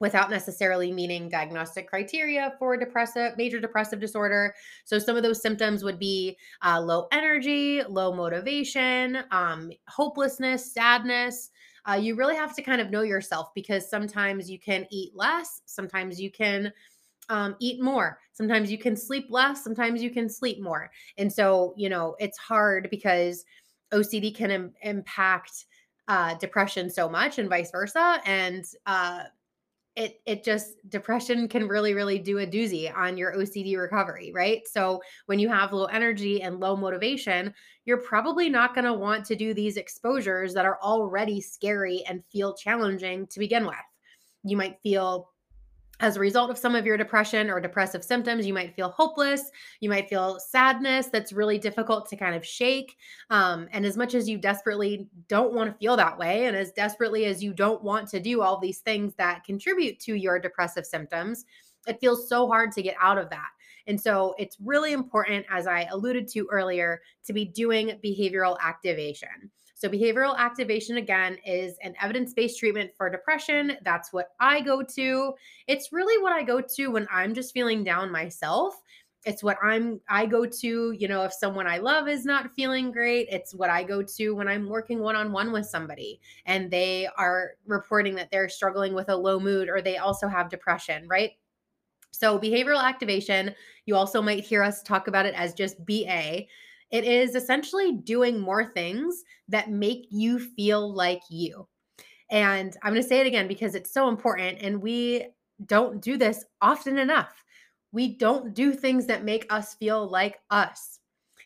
without 0.00 0.30
necessarily 0.30 0.90
meeting 0.90 1.28
diagnostic 1.28 1.88
criteria 1.88 2.54
for 2.58 2.76
depressive 2.76 3.36
major 3.36 3.60
depressive 3.60 4.00
disorder 4.00 4.54
so 4.84 4.98
some 4.98 5.16
of 5.16 5.22
those 5.22 5.42
symptoms 5.42 5.84
would 5.84 5.98
be 5.98 6.36
uh, 6.64 6.80
low 6.80 7.06
energy 7.12 7.82
low 7.86 8.12
motivation 8.12 9.18
um, 9.30 9.70
hopelessness 9.88 10.72
sadness 10.72 11.50
uh, 11.88 11.94
you 11.94 12.14
really 12.14 12.36
have 12.36 12.54
to 12.54 12.62
kind 12.62 12.80
of 12.80 12.90
know 12.90 13.02
yourself 13.02 13.48
because 13.54 13.88
sometimes 13.88 14.50
you 14.50 14.58
can 14.58 14.86
eat 14.90 15.12
less 15.14 15.60
sometimes 15.66 16.18
you 16.20 16.30
can 16.30 16.72
um, 17.30 17.56
eat 17.60 17.80
more. 17.80 18.18
Sometimes 18.32 18.70
you 18.70 18.76
can 18.76 18.96
sleep 18.96 19.28
less. 19.30 19.64
Sometimes 19.64 20.02
you 20.02 20.10
can 20.10 20.28
sleep 20.28 20.60
more. 20.60 20.90
And 21.16 21.32
so, 21.32 21.72
you 21.76 21.88
know, 21.88 22.16
it's 22.18 22.36
hard 22.36 22.88
because 22.90 23.44
OCD 23.92 24.34
can 24.34 24.50
Im- 24.50 24.74
impact 24.82 25.66
uh, 26.08 26.34
depression 26.34 26.90
so 26.90 27.08
much 27.08 27.38
and 27.38 27.48
vice 27.48 27.70
versa. 27.70 28.20
And 28.26 28.64
uh, 28.84 29.22
it 29.96 30.20
it 30.24 30.44
just 30.44 30.76
depression 30.88 31.48
can 31.48 31.66
really 31.68 31.94
really 31.94 32.18
do 32.18 32.38
a 32.38 32.46
doozy 32.46 32.94
on 32.96 33.16
your 33.16 33.36
OCD 33.36 33.76
recovery, 33.76 34.32
right? 34.34 34.62
So 34.66 35.00
when 35.26 35.38
you 35.38 35.48
have 35.48 35.72
low 35.72 35.86
energy 35.86 36.42
and 36.42 36.60
low 36.60 36.76
motivation, 36.76 37.52
you're 37.84 37.98
probably 37.98 38.48
not 38.48 38.74
going 38.74 38.84
to 38.84 38.92
want 38.92 39.24
to 39.26 39.36
do 39.36 39.52
these 39.52 39.76
exposures 39.76 40.54
that 40.54 40.64
are 40.64 40.78
already 40.82 41.40
scary 41.40 42.04
and 42.08 42.24
feel 42.32 42.54
challenging 42.54 43.26
to 43.28 43.38
begin 43.38 43.66
with. 43.66 43.76
You 44.44 44.56
might 44.56 44.78
feel 44.82 45.30
as 46.00 46.16
a 46.16 46.20
result 46.20 46.50
of 46.50 46.58
some 46.58 46.74
of 46.74 46.86
your 46.86 46.96
depression 46.96 47.50
or 47.50 47.60
depressive 47.60 48.02
symptoms, 48.02 48.46
you 48.46 48.54
might 48.54 48.74
feel 48.74 48.88
hopeless. 48.88 49.50
You 49.80 49.90
might 49.90 50.08
feel 50.08 50.38
sadness 50.40 51.08
that's 51.08 51.32
really 51.32 51.58
difficult 51.58 52.08
to 52.08 52.16
kind 52.16 52.34
of 52.34 52.44
shake. 52.44 52.96
Um, 53.28 53.68
and 53.70 53.84
as 53.84 53.96
much 53.96 54.14
as 54.14 54.28
you 54.28 54.38
desperately 54.38 55.08
don't 55.28 55.52
want 55.52 55.70
to 55.70 55.78
feel 55.78 55.96
that 55.96 56.18
way, 56.18 56.46
and 56.46 56.56
as 56.56 56.72
desperately 56.72 57.26
as 57.26 57.42
you 57.42 57.52
don't 57.52 57.82
want 57.82 58.08
to 58.08 58.20
do 58.20 58.40
all 58.40 58.58
these 58.58 58.78
things 58.78 59.14
that 59.16 59.44
contribute 59.44 60.00
to 60.00 60.14
your 60.14 60.38
depressive 60.38 60.86
symptoms, 60.86 61.44
it 61.86 62.00
feels 62.00 62.28
so 62.28 62.46
hard 62.46 62.72
to 62.72 62.82
get 62.82 62.96
out 63.00 63.18
of 63.18 63.30
that. 63.30 63.48
And 63.86 64.00
so 64.00 64.34
it's 64.38 64.56
really 64.62 64.92
important, 64.92 65.46
as 65.50 65.66
I 65.66 65.88
alluded 65.90 66.28
to 66.28 66.46
earlier, 66.50 67.00
to 67.24 67.32
be 67.32 67.44
doing 67.44 67.98
behavioral 68.04 68.56
activation. 68.62 69.50
So, 69.80 69.88
behavioral 69.88 70.36
activation 70.36 70.98
again 70.98 71.38
is 71.42 71.78
an 71.82 71.94
evidence 72.02 72.34
based 72.34 72.58
treatment 72.58 72.90
for 72.94 73.08
depression. 73.08 73.78
That's 73.82 74.12
what 74.12 74.32
I 74.38 74.60
go 74.60 74.82
to. 74.82 75.32
It's 75.68 75.90
really 75.90 76.22
what 76.22 76.34
I 76.34 76.42
go 76.42 76.60
to 76.60 76.88
when 76.88 77.08
I'm 77.10 77.32
just 77.32 77.54
feeling 77.54 77.82
down 77.82 78.12
myself. 78.12 78.74
It's 79.24 79.42
what 79.42 79.56
I'm 79.62 79.98
I 80.06 80.26
go 80.26 80.44
to, 80.44 80.92
you 80.92 81.08
know, 81.08 81.24
if 81.24 81.32
someone 81.32 81.66
I 81.66 81.78
love 81.78 82.08
is 82.08 82.26
not 82.26 82.52
feeling 82.52 82.92
great, 82.92 83.28
it's 83.30 83.54
what 83.54 83.70
I 83.70 83.82
go 83.82 84.02
to 84.02 84.34
when 84.34 84.48
I'm 84.48 84.68
working 84.68 85.00
one-on-one 85.00 85.50
with 85.50 85.64
somebody 85.64 86.20
and 86.44 86.70
they 86.70 87.08
are 87.16 87.52
reporting 87.66 88.14
that 88.16 88.30
they're 88.30 88.50
struggling 88.50 88.92
with 88.92 89.08
a 89.08 89.16
low 89.16 89.40
mood 89.40 89.70
or 89.70 89.80
they 89.80 89.96
also 89.96 90.28
have 90.28 90.50
depression, 90.50 91.08
right? 91.08 91.30
So, 92.10 92.38
behavioral 92.38 92.82
activation, 92.82 93.54
you 93.86 93.96
also 93.96 94.20
might 94.20 94.44
hear 94.44 94.62
us 94.62 94.82
talk 94.82 95.08
about 95.08 95.24
it 95.24 95.34
as 95.34 95.54
just 95.54 95.82
BA. 95.86 96.44
It 96.90 97.04
is 97.04 97.34
essentially 97.34 97.92
doing 97.92 98.40
more 98.40 98.64
things 98.64 99.22
that 99.48 99.70
make 99.70 100.06
you 100.10 100.38
feel 100.38 100.92
like 100.92 101.22
you. 101.30 101.68
And 102.30 102.76
I'm 102.82 102.92
going 102.92 103.02
to 103.02 103.08
say 103.08 103.20
it 103.20 103.26
again 103.26 103.48
because 103.48 103.74
it's 103.74 103.92
so 103.92 104.08
important. 104.08 104.58
And 104.60 104.82
we 104.82 105.26
don't 105.66 106.00
do 106.00 106.16
this 106.16 106.44
often 106.60 106.98
enough. 106.98 107.44
We 107.92 108.16
don't 108.16 108.54
do 108.54 108.72
things 108.72 109.06
that 109.06 109.24
make 109.24 109.52
us 109.52 109.74
feel 109.74 110.08
like 110.08 110.38
us. 110.50 110.98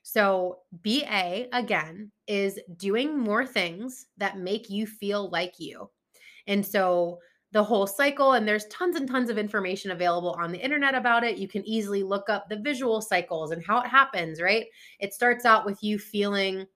So, 0.03 0.59
BA 0.83 1.47
again 1.53 2.13
is 2.27 2.61
doing 2.77 3.19
more 3.19 3.47
things 3.47 4.07
that 4.19 4.37
make 4.39 4.69
you 4.69 4.87
feel 4.87 5.31
like 5.31 5.55
you. 5.59 5.89
And 6.47 6.65
so, 6.65 7.21
the 7.55 7.63
whole 7.63 7.87
cycle 7.87 8.33
and 8.33 8.47
there's 8.47 8.67
tons 8.67 8.97
and 8.97 9.09
tons 9.09 9.31
of 9.31 9.39
information 9.39 9.93
available 9.93 10.37
on 10.41 10.51
the 10.51 10.59
internet 10.59 10.97
about 10.97 11.23
it. 11.23 11.39
You 11.39 11.47
can 11.47 11.65
easily 11.65 12.03
look 12.03 12.29
up 12.29 12.49
the 12.49 12.57
visual 12.57 13.01
cycles 13.01 13.53
and 13.53 13.65
how 13.65 13.81
it 13.81 13.87
happens 13.87 14.41
right? 14.43 14.67
It 14.99 15.15
starts 15.15 15.45
out 15.45 15.65
with 15.65 15.83
you 15.83 15.99
feeling 15.99 16.67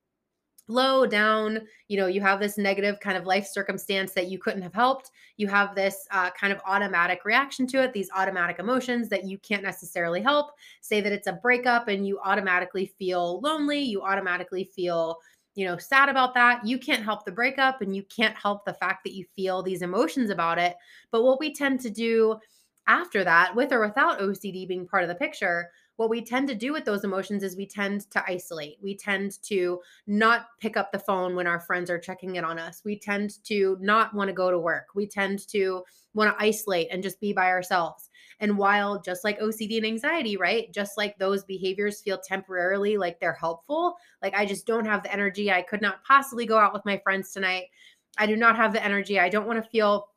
low 0.70 1.06
down 1.06 1.60
you 1.88 1.96
know 1.96 2.08
you 2.08 2.20
have 2.20 2.38
this 2.38 2.58
negative 2.58 3.00
kind 3.00 3.16
of 3.16 3.24
life 3.24 3.46
circumstance 3.46 4.12
that 4.12 4.28
you 4.28 4.38
couldn't 4.38 4.62
have 4.62 4.74
helped. 4.74 5.10
You 5.36 5.48
have 5.48 5.74
this 5.74 6.06
uh, 6.12 6.30
kind 6.30 6.52
of 6.52 6.60
automatic 6.64 7.24
reaction 7.24 7.66
to 7.68 7.82
it 7.82 7.92
these 7.92 8.10
automatic 8.14 8.60
emotions 8.60 9.08
that 9.08 9.24
you 9.24 9.38
can't 9.38 9.62
necessarily 9.64 10.20
help. 10.20 10.52
Say 10.80 11.00
that 11.00 11.10
it's 11.10 11.26
a 11.26 11.32
breakup 11.32 11.88
and 11.88 12.06
you 12.06 12.20
automatically 12.24 12.86
feel 12.98 13.40
lonely 13.40 13.80
you 13.80 14.02
automatically 14.02 14.64
feel 14.64 15.18
you 15.58 15.64
know, 15.64 15.76
sad 15.76 16.08
about 16.08 16.34
that. 16.34 16.64
You 16.64 16.78
can't 16.78 17.02
help 17.02 17.24
the 17.24 17.32
breakup 17.32 17.82
and 17.82 17.94
you 17.94 18.04
can't 18.04 18.36
help 18.36 18.64
the 18.64 18.74
fact 18.74 19.02
that 19.02 19.14
you 19.14 19.24
feel 19.34 19.60
these 19.60 19.82
emotions 19.82 20.30
about 20.30 20.56
it. 20.56 20.76
But 21.10 21.24
what 21.24 21.40
we 21.40 21.52
tend 21.52 21.80
to 21.80 21.90
do 21.90 22.38
after 22.86 23.24
that, 23.24 23.56
with 23.56 23.72
or 23.72 23.80
without 23.80 24.20
OCD 24.20 24.68
being 24.68 24.86
part 24.86 25.02
of 25.02 25.08
the 25.08 25.16
picture, 25.16 25.72
what 25.96 26.10
we 26.10 26.24
tend 26.24 26.46
to 26.46 26.54
do 26.54 26.72
with 26.72 26.84
those 26.84 27.02
emotions 27.02 27.42
is 27.42 27.56
we 27.56 27.66
tend 27.66 28.08
to 28.12 28.22
isolate. 28.24 28.76
We 28.80 28.96
tend 28.96 29.42
to 29.46 29.80
not 30.06 30.46
pick 30.60 30.76
up 30.76 30.92
the 30.92 31.00
phone 31.00 31.34
when 31.34 31.48
our 31.48 31.58
friends 31.58 31.90
are 31.90 31.98
checking 31.98 32.36
in 32.36 32.44
on 32.44 32.60
us. 32.60 32.82
We 32.84 32.96
tend 32.96 33.42
to 33.46 33.76
not 33.80 34.14
want 34.14 34.28
to 34.28 34.34
go 34.34 34.52
to 34.52 34.60
work. 34.60 34.86
We 34.94 35.08
tend 35.08 35.40
to 35.48 35.82
want 36.14 36.38
to 36.38 36.40
isolate 36.40 36.86
and 36.92 37.02
just 37.02 37.20
be 37.20 37.32
by 37.32 37.48
ourselves. 37.48 38.07
And 38.40 38.56
while 38.56 39.00
just 39.00 39.24
like 39.24 39.40
OCD 39.40 39.78
and 39.78 39.86
anxiety, 39.86 40.36
right? 40.36 40.72
Just 40.72 40.96
like 40.96 41.18
those 41.18 41.44
behaviors 41.44 42.00
feel 42.00 42.18
temporarily 42.18 42.96
like 42.96 43.18
they're 43.18 43.32
helpful, 43.32 43.96
like 44.22 44.34
I 44.34 44.46
just 44.46 44.66
don't 44.66 44.84
have 44.84 45.02
the 45.02 45.12
energy. 45.12 45.50
I 45.50 45.62
could 45.62 45.82
not 45.82 46.04
possibly 46.04 46.46
go 46.46 46.58
out 46.58 46.72
with 46.72 46.84
my 46.84 46.98
friends 46.98 47.32
tonight. 47.32 47.64
I 48.16 48.26
do 48.26 48.36
not 48.36 48.56
have 48.56 48.72
the 48.72 48.84
energy. 48.84 49.18
I 49.18 49.28
don't 49.28 49.46
want 49.46 49.62
to 49.62 49.70
feel 49.70 50.08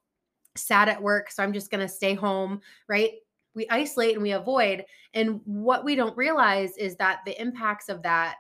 sad 0.55 0.89
at 0.89 1.01
work. 1.01 1.31
So 1.31 1.43
I'm 1.43 1.53
just 1.53 1.71
going 1.71 1.81
to 1.81 1.87
stay 1.87 2.13
home, 2.13 2.61
right? 2.87 3.11
We 3.53 3.67
isolate 3.69 4.13
and 4.13 4.23
we 4.23 4.31
avoid. 4.31 4.85
And 5.13 5.41
what 5.45 5.83
we 5.83 5.95
don't 5.95 6.15
realize 6.15 6.77
is 6.77 6.95
that 6.97 7.19
the 7.25 7.39
impacts 7.41 7.89
of 7.89 8.01
that 8.03 8.35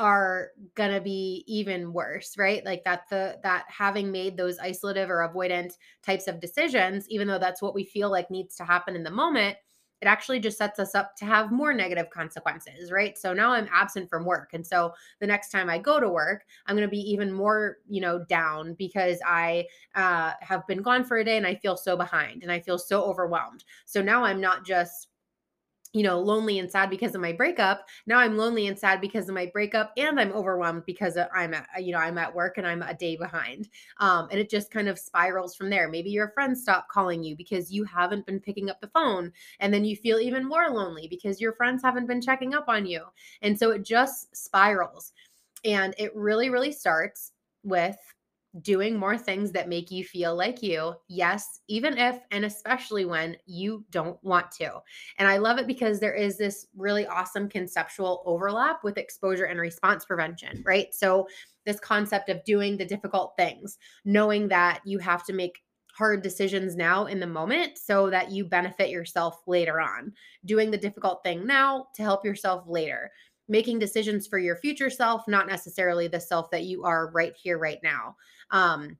are 0.00 0.48
going 0.74 0.92
to 0.92 1.00
be 1.00 1.44
even 1.46 1.92
worse 1.92 2.36
right? 2.38 2.64
Like 2.64 2.82
that 2.84 3.02
the 3.10 3.38
that 3.42 3.66
having 3.68 4.10
made 4.10 4.36
those 4.36 4.58
isolative 4.58 5.10
or 5.10 5.28
avoidant 5.28 5.74
types 6.02 6.26
of 6.26 6.40
decisions 6.40 7.06
even 7.10 7.28
though 7.28 7.38
that's 7.38 7.60
what 7.62 7.74
we 7.74 7.84
feel 7.84 8.10
like 8.10 8.30
needs 8.30 8.56
to 8.56 8.64
happen 8.64 8.96
in 8.96 9.04
the 9.04 9.10
moment 9.10 9.56
it 10.00 10.06
actually 10.06 10.40
just 10.40 10.56
sets 10.56 10.78
us 10.78 10.94
up 10.94 11.14
to 11.16 11.26
have 11.26 11.52
more 11.52 11.74
negative 11.74 12.08
consequences 12.10 12.90
right? 12.90 13.18
So 13.18 13.34
now 13.34 13.52
i'm 13.52 13.68
absent 13.72 14.08
from 14.08 14.24
work 14.24 14.54
and 14.54 14.66
so 14.66 14.92
the 15.20 15.26
next 15.26 15.50
time 15.50 15.68
i 15.68 15.78
go 15.78 16.00
to 16.00 16.08
work 16.08 16.44
i'm 16.66 16.76
going 16.76 16.88
to 16.88 16.90
be 16.90 17.10
even 17.12 17.30
more 17.30 17.76
you 17.86 18.00
know 18.00 18.24
down 18.24 18.74
because 18.74 19.18
i 19.26 19.66
uh, 19.94 20.32
have 20.40 20.66
been 20.66 20.80
gone 20.82 21.04
for 21.04 21.18
a 21.18 21.24
day 21.24 21.36
and 21.36 21.46
i 21.46 21.54
feel 21.54 21.76
so 21.76 21.96
behind 21.96 22.42
and 22.42 22.50
i 22.50 22.58
feel 22.58 22.78
so 22.78 23.02
overwhelmed. 23.02 23.64
So 23.84 24.00
now 24.00 24.24
i'm 24.24 24.40
not 24.40 24.64
just 24.64 25.09
you 25.92 26.02
know, 26.02 26.20
lonely 26.20 26.58
and 26.58 26.70
sad 26.70 26.88
because 26.88 27.14
of 27.14 27.20
my 27.20 27.32
breakup. 27.32 27.86
Now 28.06 28.18
I'm 28.18 28.36
lonely 28.36 28.68
and 28.68 28.78
sad 28.78 29.00
because 29.00 29.28
of 29.28 29.34
my 29.34 29.46
breakup, 29.52 29.92
and 29.96 30.20
I'm 30.20 30.32
overwhelmed 30.32 30.84
because 30.86 31.18
I'm 31.34 31.54
at, 31.54 31.66
you 31.78 31.92
know, 31.92 31.98
I'm 31.98 32.18
at 32.18 32.34
work 32.34 32.58
and 32.58 32.66
I'm 32.66 32.82
a 32.82 32.94
day 32.94 33.16
behind. 33.16 33.68
Um, 33.98 34.28
and 34.30 34.38
it 34.38 34.50
just 34.50 34.70
kind 34.70 34.88
of 34.88 34.98
spirals 34.98 35.56
from 35.56 35.70
there. 35.70 35.88
Maybe 35.88 36.10
your 36.10 36.30
friends 36.30 36.62
stop 36.62 36.88
calling 36.88 37.22
you 37.24 37.36
because 37.36 37.72
you 37.72 37.84
haven't 37.84 38.26
been 38.26 38.40
picking 38.40 38.70
up 38.70 38.80
the 38.80 38.88
phone, 38.88 39.32
and 39.58 39.74
then 39.74 39.84
you 39.84 39.96
feel 39.96 40.20
even 40.20 40.48
more 40.48 40.70
lonely 40.70 41.08
because 41.08 41.40
your 41.40 41.54
friends 41.54 41.82
haven't 41.82 42.06
been 42.06 42.22
checking 42.22 42.54
up 42.54 42.68
on 42.68 42.86
you. 42.86 43.02
And 43.42 43.58
so 43.58 43.70
it 43.70 43.84
just 43.84 44.34
spirals. 44.36 45.12
And 45.64 45.94
it 45.98 46.14
really, 46.14 46.50
really 46.50 46.72
starts 46.72 47.32
with 47.64 47.98
doing 48.62 48.96
more 48.96 49.16
things 49.16 49.52
that 49.52 49.68
make 49.68 49.90
you 49.90 50.04
feel 50.04 50.34
like 50.34 50.62
you. 50.62 50.94
Yes, 51.08 51.60
even 51.68 51.96
if 51.96 52.18
and 52.30 52.44
especially 52.44 53.04
when 53.04 53.36
you 53.46 53.84
don't 53.90 54.22
want 54.24 54.50
to. 54.52 54.80
And 55.18 55.28
I 55.28 55.36
love 55.36 55.58
it 55.58 55.66
because 55.66 56.00
there 56.00 56.14
is 56.14 56.36
this 56.36 56.66
really 56.76 57.06
awesome 57.06 57.48
conceptual 57.48 58.22
overlap 58.26 58.82
with 58.82 58.98
exposure 58.98 59.44
and 59.44 59.60
response 59.60 60.04
prevention, 60.04 60.62
right? 60.66 60.92
So, 60.94 61.28
this 61.66 61.78
concept 61.78 62.30
of 62.30 62.42
doing 62.44 62.78
the 62.78 62.86
difficult 62.86 63.34
things, 63.38 63.76
knowing 64.04 64.48
that 64.48 64.80
you 64.84 64.98
have 64.98 65.24
to 65.26 65.34
make 65.34 65.60
hard 65.92 66.22
decisions 66.22 66.74
now 66.74 67.04
in 67.04 67.20
the 67.20 67.26
moment 67.26 67.76
so 67.76 68.08
that 68.08 68.30
you 68.30 68.44
benefit 68.44 68.88
yourself 68.88 69.42
later 69.46 69.78
on. 69.80 70.12
Doing 70.46 70.70
the 70.70 70.78
difficult 70.78 71.22
thing 71.22 71.46
now 71.46 71.88
to 71.94 72.02
help 72.02 72.24
yourself 72.24 72.64
later 72.66 73.10
making 73.50 73.80
decisions 73.80 74.28
for 74.28 74.38
your 74.38 74.54
future 74.54 74.88
self, 74.88 75.26
not 75.26 75.48
necessarily 75.48 76.06
the 76.06 76.20
self 76.20 76.50
that 76.52 76.62
you 76.62 76.84
are 76.84 77.10
right 77.10 77.34
here, 77.36 77.58
right 77.58 77.80
now. 77.82 78.16
Um, 78.50 78.96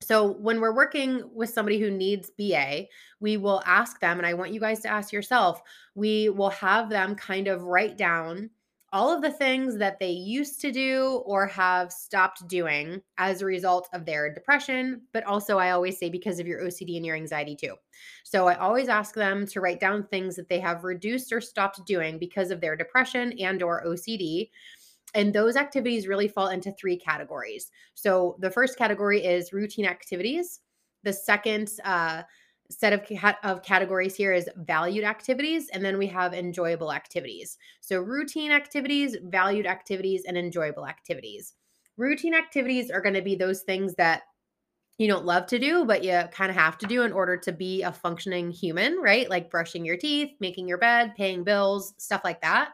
so 0.00 0.32
when 0.32 0.60
we're 0.60 0.74
working 0.74 1.22
with 1.32 1.50
somebody 1.50 1.78
who 1.78 1.90
needs 1.90 2.30
BA, 2.36 2.86
we 3.20 3.36
will 3.36 3.62
ask 3.64 4.00
them, 4.00 4.18
and 4.18 4.26
I 4.26 4.34
want 4.34 4.52
you 4.52 4.60
guys 4.60 4.80
to 4.80 4.88
ask 4.88 5.12
yourself, 5.12 5.62
we 5.94 6.28
will 6.28 6.50
have 6.50 6.90
them 6.90 7.14
kind 7.14 7.46
of 7.46 7.62
write 7.62 7.96
down 7.96 8.50
all 8.92 9.10
of 9.10 9.22
the 9.22 9.30
things 9.30 9.78
that 9.78 9.98
they 9.98 10.10
used 10.10 10.60
to 10.60 10.70
do 10.70 11.22
or 11.24 11.46
have 11.46 11.90
stopped 11.90 12.46
doing 12.46 13.00
as 13.16 13.40
a 13.40 13.46
result 13.46 13.88
of 13.94 14.04
their 14.04 14.32
depression 14.32 15.00
but 15.12 15.24
also 15.24 15.58
i 15.58 15.70
always 15.70 15.98
say 15.98 16.10
because 16.10 16.38
of 16.38 16.46
your 16.46 16.60
ocd 16.62 16.96
and 16.96 17.06
your 17.06 17.16
anxiety 17.16 17.56
too. 17.56 17.74
So 18.24 18.48
i 18.48 18.54
always 18.54 18.88
ask 18.88 19.14
them 19.14 19.46
to 19.46 19.60
write 19.60 19.80
down 19.80 20.04
things 20.04 20.36
that 20.36 20.48
they 20.48 20.60
have 20.60 20.84
reduced 20.84 21.32
or 21.32 21.40
stopped 21.40 21.84
doing 21.86 22.18
because 22.18 22.50
of 22.50 22.60
their 22.60 22.76
depression 22.76 23.32
and 23.40 23.62
or 23.62 23.82
ocd 23.86 24.50
and 25.14 25.34
those 25.34 25.56
activities 25.56 26.08
really 26.08 26.28
fall 26.28 26.48
into 26.48 26.72
three 26.72 26.96
categories 26.96 27.70
so 27.94 28.36
the 28.40 28.50
first 28.50 28.76
category 28.76 29.24
is 29.24 29.52
routine 29.52 29.86
activities 29.86 30.60
the 31.04 31.12
second 31.12 31.70
uh, 31.84 32.22
set 32.72 32.92
of, 32.92 33.34
of 33.42 33.62
categories 33.62 34.16
here 34.16 34.32
is 34.32 34.48
valued 34.56 35.04
activities, 35.04 35.68
and 35.72 35.84
then 35.84 35.98
we 35.98 36.06
have 36.06 36.34
enjoyable 36.34 36.92
activities. 36.92 37.58
So, 37.80 38.00
routine 38.00 38.50
activities, 38.50 39.16
valued 39.24 39.66
activities, 39.66 40.24
and 40.26 40.36
enjoyable 40.36 40.86
activities. 40.86 41.54
Routine 41.96 42.34
activities 42.34 42.90
are 42.90 43.02
going 43.02 43.14
to 43.14 43.22
be 43.22 43.36
those 43.36 43.62
things 43.62 43.94
that 43.96 44.22
you 44.98 45.08
don't 45.08 45.24
love 45.24 45.46
to 45.46 45.58
do, 45.58 45.84
but 45.84 46.04
you 46.04 46.22
kind 46.32 46.50
of 46.50 46.56
have 46.56 46.78
to 46.78 46.86
do 46.86 47.02
in 47.02 47.12
order 47.12 47.36
to 47.36 47.52
be 47.52 47.82
a 47.82 47.92
functioning 47.92 48.50
human, 48.50 48.98
right? 48.98 49.28
Like 49.28 49.50
brushing 49.50 49.84
your 49.84 49.96
teeth, 49.96 50.30
making 50.40 50.68
your 50.68 50.78
bed, 50.78 51.14
paying 51.16 51.44
bills, 51.44 51.94
stuff 51.98 52.22
like 52.24 52.40
that. 52.42 52.70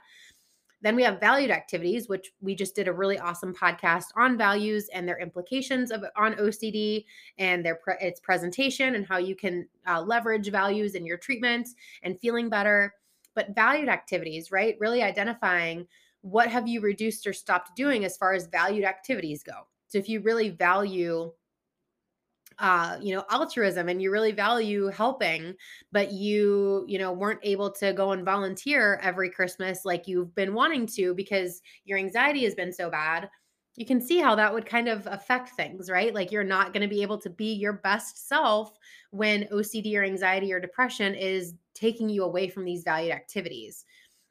Then 0.80 0.94
we 0.94 1.02
have 1.02 1.20
valued 1.20 1.50
activities, 1.50 2.08
which 2.08 2.32
we 2.40 2.54
just 2.54 2.74
did 2.74 2.88
a 2.88 2.92
really 2.92 3.18
awesome 3.18 3.54
podcast 3.54 4.06
on 4.16 4.38
values 4.38 4.88
and 4.92 5.08
their 5.08 5.18
implications 5.18 5.90
of 5.90 6.04
on 6.16 6.34
OCD 6.34 7.04
and 7.38 7.64
their 7.64 7.76
pre- 7.76 7.96
its 8.00 8.20
presentation 8.20 8.94
and 8.94 9.06
how 9.06 9.18
you 9.18 9.34
can 9.34 9.66
uh, 9.86 10.00
leverage 10.00 10.50
values 10.50 10.94
in 10.94 11.04
your 11.04 11.18
treatment 11.18 11.68
and 12.02 12.18
feeling 12.20 12.48
better. 12.48 12.94
But 13.34 13.54
valued 13.54 13.88
activities, 13.88 14.50
right? 14.50 14.76
Really 14.78 15.02
identifying 15.02 15.86
what 16.22 16.48
have 16.48 16.66
you 16.66 16.80
reduced 16.80 17.26
or 17.26 17.32
stopped 17.32 17.76
doing 17.76 18.04
as 18.04 18.16
far 18.16 18.32
as 18.32 18.46
valued 18.46 18.84
activities 18.84 19.42
go. 19.42 19.66
So 19.88 19.98
if 19.98 20.08
you 20.08 20.20
really 20.20 20.50
value 20.50 21.32
uh, 22.58 22.98
you 23.00 23.14
know, 23.14 23.24
altruism 23.30 23.88
and 23.88 24.02
you 24.02 24.10
really 24.10 24.32
value 24.32 24.88
helping, 24.88 25.54
but 25.92 26.12
you, 26.12 26.84
you 26.88 26.98
know, 26.98 27.12
weren't 27.12 27.40
able 27.42 27.70
to 27.70 27.92
go 27.92 28.12
and 28.12 28.24
volunteer 28.24 28.98
every 29.02 29.30
Christmas 29.30 29.84
like 29.84 30.08
you've 30.08 30.34
been 30.34 30.54
wanting 30.54 30.86
to 30.86 31.14
because 31.14 31.62
your 31.84 31.98
anxiety 31.98 32.44
has 32.44 32.54
been 32.54 32.72
so 32.72 32.90
bad, 32.90 33.28
you 33.76 33.86
can 33.86 34.00
see 34.00 34.18
how 34.18 34.34
that 34.34 34.52
would 34.52 34.66
kind 34.66 34.88
of 34.88 35.06
affect 35.06 35.50
things, 35.50 35.88
right? 35.88 36.12
Like 36.12 36.32
you're 36.32 36.42
not 36.42 36.72
going 36.72 36.82
to 36.82 36.92
be 36.92 37.02
able 37.02 37.18
to 37.18 37.30
be 37.30 37.52
your 37.52 37.74
best 37.74 38.26
self 38.28 38.76
when 39.10 39.44
OCD 39.52 39.96
or 39.96 40.02
anxiety 40.02 40.52
or 40.52 40.58
depression 40.58 41.14
is 41.14 41.54
taking 41.74 42.08
you 42.08 42.24
away 42.24 42.48
from 42.48 42.64
these 42.64 42.82
valued 42.82 43.12
activities. 43.12 43.84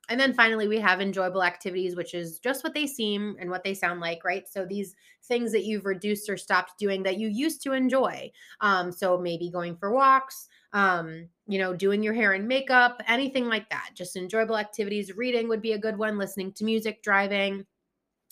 And 0.09 0.19
then 0.19 0.33
finally, 0.33 0.67
we 0.67 0.79
have 0.79 1.01
enjoyable 1.01 1.43
activities, 1.43 1.95
which 1.95 2.13
is 2.13 2.39
just 2.39 2.63
what 2.63 2.73
they 2.73 2.87
seem 2.87 3.35
and 3.39 3.49
what 3.49 3.63
they 3.63 3.73
sound 3.73 3.99
like, 3.99 4.23
right? 4.23 4.47
So 4.47 4.65
these 4.65 4.95
things 5.25 5.51
that 5.51 5.65
you've 5.65 5.85
reduced 5.85 6.29
or 6.29 6.37
stopped 6.37 6.79
doing 6.79 7.03
that 7.03 7.17
you 7.17 7.27
used 7.27 7.61
to 7.63 7.73
enjoy. 7.73 8.31
Um, 8.61 8.91
so 8.91 9.17
maybe 9.17 9.49
going 9.49 9.75
for 9.75 9.91
walks, 9.91 10.47
um, 10.73 11.27
you 11.47 11.59
know, 11.59 11.73
doing 11.73 12.03
your 12.03 12.13
hair 12.13 12.33
and 12.33 12.47
makeup, 12.47 13.01
anything 13.07 13.47
like 13.47 13.69
that. 13.69 13.89
Just 13.95 14.15
enjoyable 14.15 14.57
activities. 14.57 15.15
Reading 15.17 15.49
would 15.49 15.61
be 15.61 15.73
a 15.73 15.77
good 15.77 15.97
one, 15.97 16.17
listening 16.17 16.53
to 16.53 16.63
music, 16.63 17.03
driving, 17.03 17.65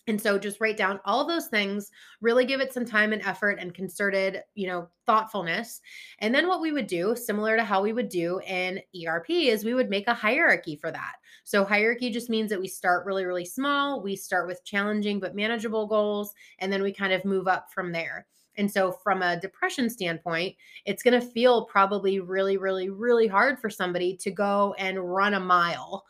and 0.08 0.22
so 0.22 0.38
just 0.38 0.62
write 0.62 0.78
down 0.78 1.00
all 1.04 1.26
those 1.26 1.48
things, 1.48 1.92
really 2.22 2.46
give 2.46 2.62
it 2.62 2.74
some 2.74 2.86
time 2.86 3.12
and 3.12 3.24
effort 3.24 3.58
and 3.60 3.74
concerted, 3.74 4.44
you 4.54 4.68
know, 4.68 4.88
thoughtfulness. 5.06 5.82
And 6.20 6.34
then 6.34 6.48
what 6.48 6.62
we 6.62 6.72
would 6.72 6.88
do, 6.88 7.16
similar 7.16 7.58
to 7.58 7.64
how 7.64 7.82
we 7.82 7.94
would 7.94 8.10
do 8.10 8.40
in 8.46 8.82
ERP, 8.96 9.30
is 9.30 9.66
we 9.66 9.74
would 9.74 9.90
make 9.90 10.08
a 10.08 10.14
hierarchy 10.14 10.76
for 10.76 10.92
that. 10.92 11.14
So 11.44 11.66
hierarchy 11.66 12.12
just 12.12 12.30
means 12.30 12.50
that 12.52 12.60
we 12.60 12.68
start 12.68 13.06
really, 13.06 13.26
really 13.26 13.46
small. 13.46 14.02
We 14.02 14.16
start 14.16 14.48
with 14.48 14.64
challenging 14.64 15.20
but 15.20 15.36
manageable 15.36 15.88
goals, 15.88 16.34
and 16.60 16.72
then 16.72 16.84
we 16.84 16.94
kind 16.94 17.14
of 17.14 17.26
move 17.26 17.48
up 17.48 17.72
from 17.72 17.92
there. 17.92 18.28
And 18.58 18.72
so, 18.72 18.92
from 18.92 19.22
a 19.22 19.40
depression 19.40 19.90
standpoint, 19.90 20.56
it's 20.86 21.04
going 21.04 21.20
to 21.20 21.26
feel 21.26 21.66
probably 21.66 22.22
really, 22.22 22.56
really, 22.56 22.90
really 22.90 23.28
hard 23.28 23.60
for 23.60 23.70
somebody 23.70 24.16
to 24.18 24.32
go 24.32 24.74
and 24.78 24.98
run 24.98 25.34
a 25.34 25.40
mile 25.42 26.06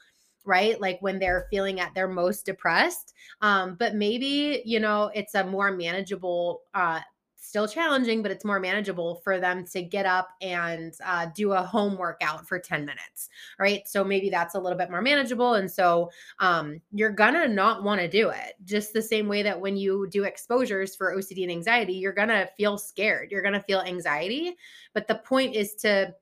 right? 0.46 0.80
Like 0.80 1.00
when 1.02 1.20
they're 1.20 1.48
feeling 1.50 1.80
at 1.80 1.94
their 1.94 2.08
most 2.08 2.46
depressed. 2.46 3.14
Um, 3.42 3.76
but 3.76 3.96
maybe, 3.96 4.62
you 4.66 4.80
know, 4.80 5.12
it's 5.14 5.36
a 5.36 5.44
more 5.44 5.72
manageable, 5.72 6.62
uh, 6.74 7.00
still 7.46 7.68
challenging, 7.68 8.22
but 8.22 8.32
it's 8.32 8.44
more 8.44 8.60
manageable 8.60 9.22
for 9.24 9.40
them 9.40 9.64
to 9.64 9.82
get 9.82 10.06
up 10.06 10.30
and 10.42 10.94
uh, 11.06 11.28
do 11.36 11.54
a 11.54 11.62
home 11.62 11.98
workout 11.98 12.48
for 12.48 12.58
10 12.60 12.86
minutes, 12.86 13.30
right? 13.60 13.88
So 13.88 14.04
maybe 14.04 14.30
that's 14.30 14.56
a 14.56 14.60
little 14.60 14.78
bit 14.78 14.90
more 14.90 15.02
manageable. 15.02 15.54
And 15.54 15.72
so 15.72 16.10
um, 16.40 16.82
you're 16.92 17.12
gonna 17.12 17.48
not 17.48 17.84
wanna 17.84 18.08
do 18.08 18.30
it. 18.30 18.56
Just 18.64 18.94
the 18.94 19.02
same 19.02 19.28
way 19.28 19.44
that 19.44 19.60
when 19.60 19.78
you 19.78 20.08
do 20.10 20.24
exposures 20.24 20.96
for 20.96 21.16
OCD 21.16 21.44
and 21.44 21.52
anxiety, 21.52 21.94
you're 21.94 22.14
gonna 22.14 22.50
feel 22.58 22.78
scared, 22.78 23.32
you're 23.32 23.44
gonna 23.44 23.62
feel 23.62 23.82
anxiety. 23.82 24.56
But 24.94 25.08
the 25.08 25.16
point 25.16 25.56
is 25.56 25.76
to 25.76 26.14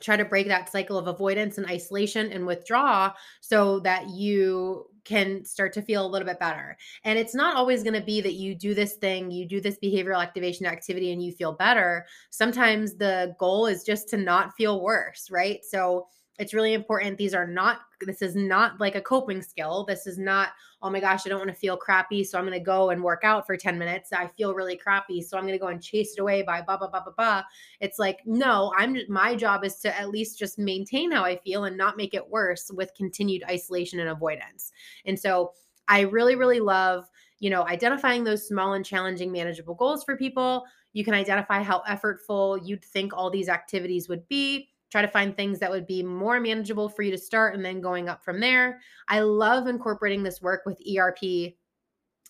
try 0.00 0.16
to 0.16 0.24
break 0.24 0.48
that 0.48 0.70
cycle 0.70 0.98
of 0.98 1.06
avoidance 1.06 1.58
and 1.58 1.66
isolation 1.66 2.30
and 2.32 2.46
withdraw 2.46 3.12
so 3.40 3.80
that 3.80 4.08
you 4.10 4.86
can 5.04 5.44
start 5.44 5.72
to 5.72 5.82
feel 5.82 6.04
a 6.04 6.08
little 6.08 6.26
bit 6.26 6.38
better. 6.38 6.76
And 7.04 7.18
it's 7.18 7.34
not 7.34 7.56
always 7.56 7.82
going 7.82 7.94
to 7.94 8.04
be 8.04 8.20
that 8.20 8.34
you 8.34 8.54
do 8.54 8.74
this 8.74 8.94
thing, 8.94 9.30
you 9.30 9.46
do 9.46 9.60
this 9.60 9.78
behavioral 9.82 10.20
activation 10.20 10.66
activity 10.66 11.12
and 11.12 11.22
you 11.22 11.32
feel 11.32 11.52
better. 11.52 12.06
Sometimes 12.30 12.96
the 12.96 13.34
goal 13.38 13.66
is 13.66 13.84
just 13.84 14.08
to 14.10 14.16
not 14.16 14.54
feel 14.56 14.82
worse, 14.82 15.30
right? 15.30 15.60
So 15.64 16.08
it's 16.38 16.52
really 16.52 16.74
important. 16.74 17.16
These 17.16 17.34
are 17.34 17.46
not, 17.46 17.80
this 18.00 18.20
is 18.20 18.36
not 18.36 18.78
like 18.78 18.94
a 18.94 19.00
coping 19.00 19.40
skill. 19.40 19.84
This 19.84 20.06
is 20.06 20.18
not, 20.18 20.50
oh 20.82 20.90
my 20.90 21.00
gosh, 21.00 21.24
I 21.24 21.30
don't 21.30 21.38
want 21.38 21.50
to 21.50 21.56
feel 21.56 21.76
crappy. 21.76 22.22
So 22.24 22.38
I'm 22.38 22.44
going 22.44 22.58
to 22.58 22.64
go 22.64 22.90
and 22.90 23.02
work 23.02 23.22
out 23.24 23.46
for 23.46 23.56
10 23.56 23.78
minutes. 23.78 24.12
I 24.12 24.28
feel 24.36 24.54
really 24.54 24.76
crappy. 24.76 25.22
So 25.22 25.36
I'm 25.36 25.44
going 25.44 25.54
to 25.54 25.58
go 25.58 25.68
and 25.68 25.82
chase 25.82 26.12
it 26.12 26.20
away 26.20 26.42
by 26.42 26.60
blah, 26.60 26.76
blah, 26.76 26.88
blah, 26.88 27.02
blah, 27.02 27.14
blah. 27.16 27.42
It's 27.80 27.98
like, 27.98 28.20
no, 28.26 28.72
I'm, 28.76 28.98
my 29.08 29.34
job 29.34 29.64
is 29.64 29.76
to 29.76 29.98
at 29.98 30.10
least 30.10 30.38
just 30.38 30.58
maintain 30.58 31.10
how 31.10 31.24
I 31.24 31.36
feel 31.38 31.64
and 31.64 31.76
not 31.76 31.96
make 31.96 32.12
it 32.12 32.28
worse 32.28 32.70
with 32.70 32.94
continued 32.94 33.42
isolation 33.48 34.00
and 34.00 34.10
avoidance. 34.10 34.72
And 35.06 35.18
so 35.18 35.52
I 35.88 36.00
really, 36.00 36.36
really 36.36 36.60
love, 36.60 37.08
you 37.38 37.48
know, 37.48 37.66
identifying 37.66 38.24
those 38.24 38.46
small 38.46 38.74
and 38.74 38.84
challenging 38.84 39.32
manageable 39.32 39.74
goals 39.74 40.04
for 40.04 40.16
people. 40.16 40.64
You 40.92 41.04
can 41.04 41.14
identify 41.14 41.62
how 41.62 41.82
effortful 41.88 42.60
you'd 42.66 42.84
think 42.84 43.12
all 43.14 43.30
these 43.30 43.48
activities 43.48 44.08
would 44.08 44.26
be 44.28 44.68
try 44.96 45.02
to 45.02 45.08
find 45.12 45.36
things 45.36 45.58
that 45.58 45.70
would 45.70 45.86
be 45.86 46.02
more 46.02 46.40
manageable 46.40 46.88
for 46.88 47.02
you 47.02 47.10
to 47.10 47.18
start 47.18 47.54
and 47.54 47.62
then 47.62 47.82
going 47.82 48.08
up 48.08 48.24
from 48.24 48.40
there. 48.40 48.80
I 49.08 49.20
love 49.20 49.66
incorporating 49.66 50.22
this 50.22 50.40
work 50.40 50.62
with 50.64 50.80
ERP. 50.90 51.52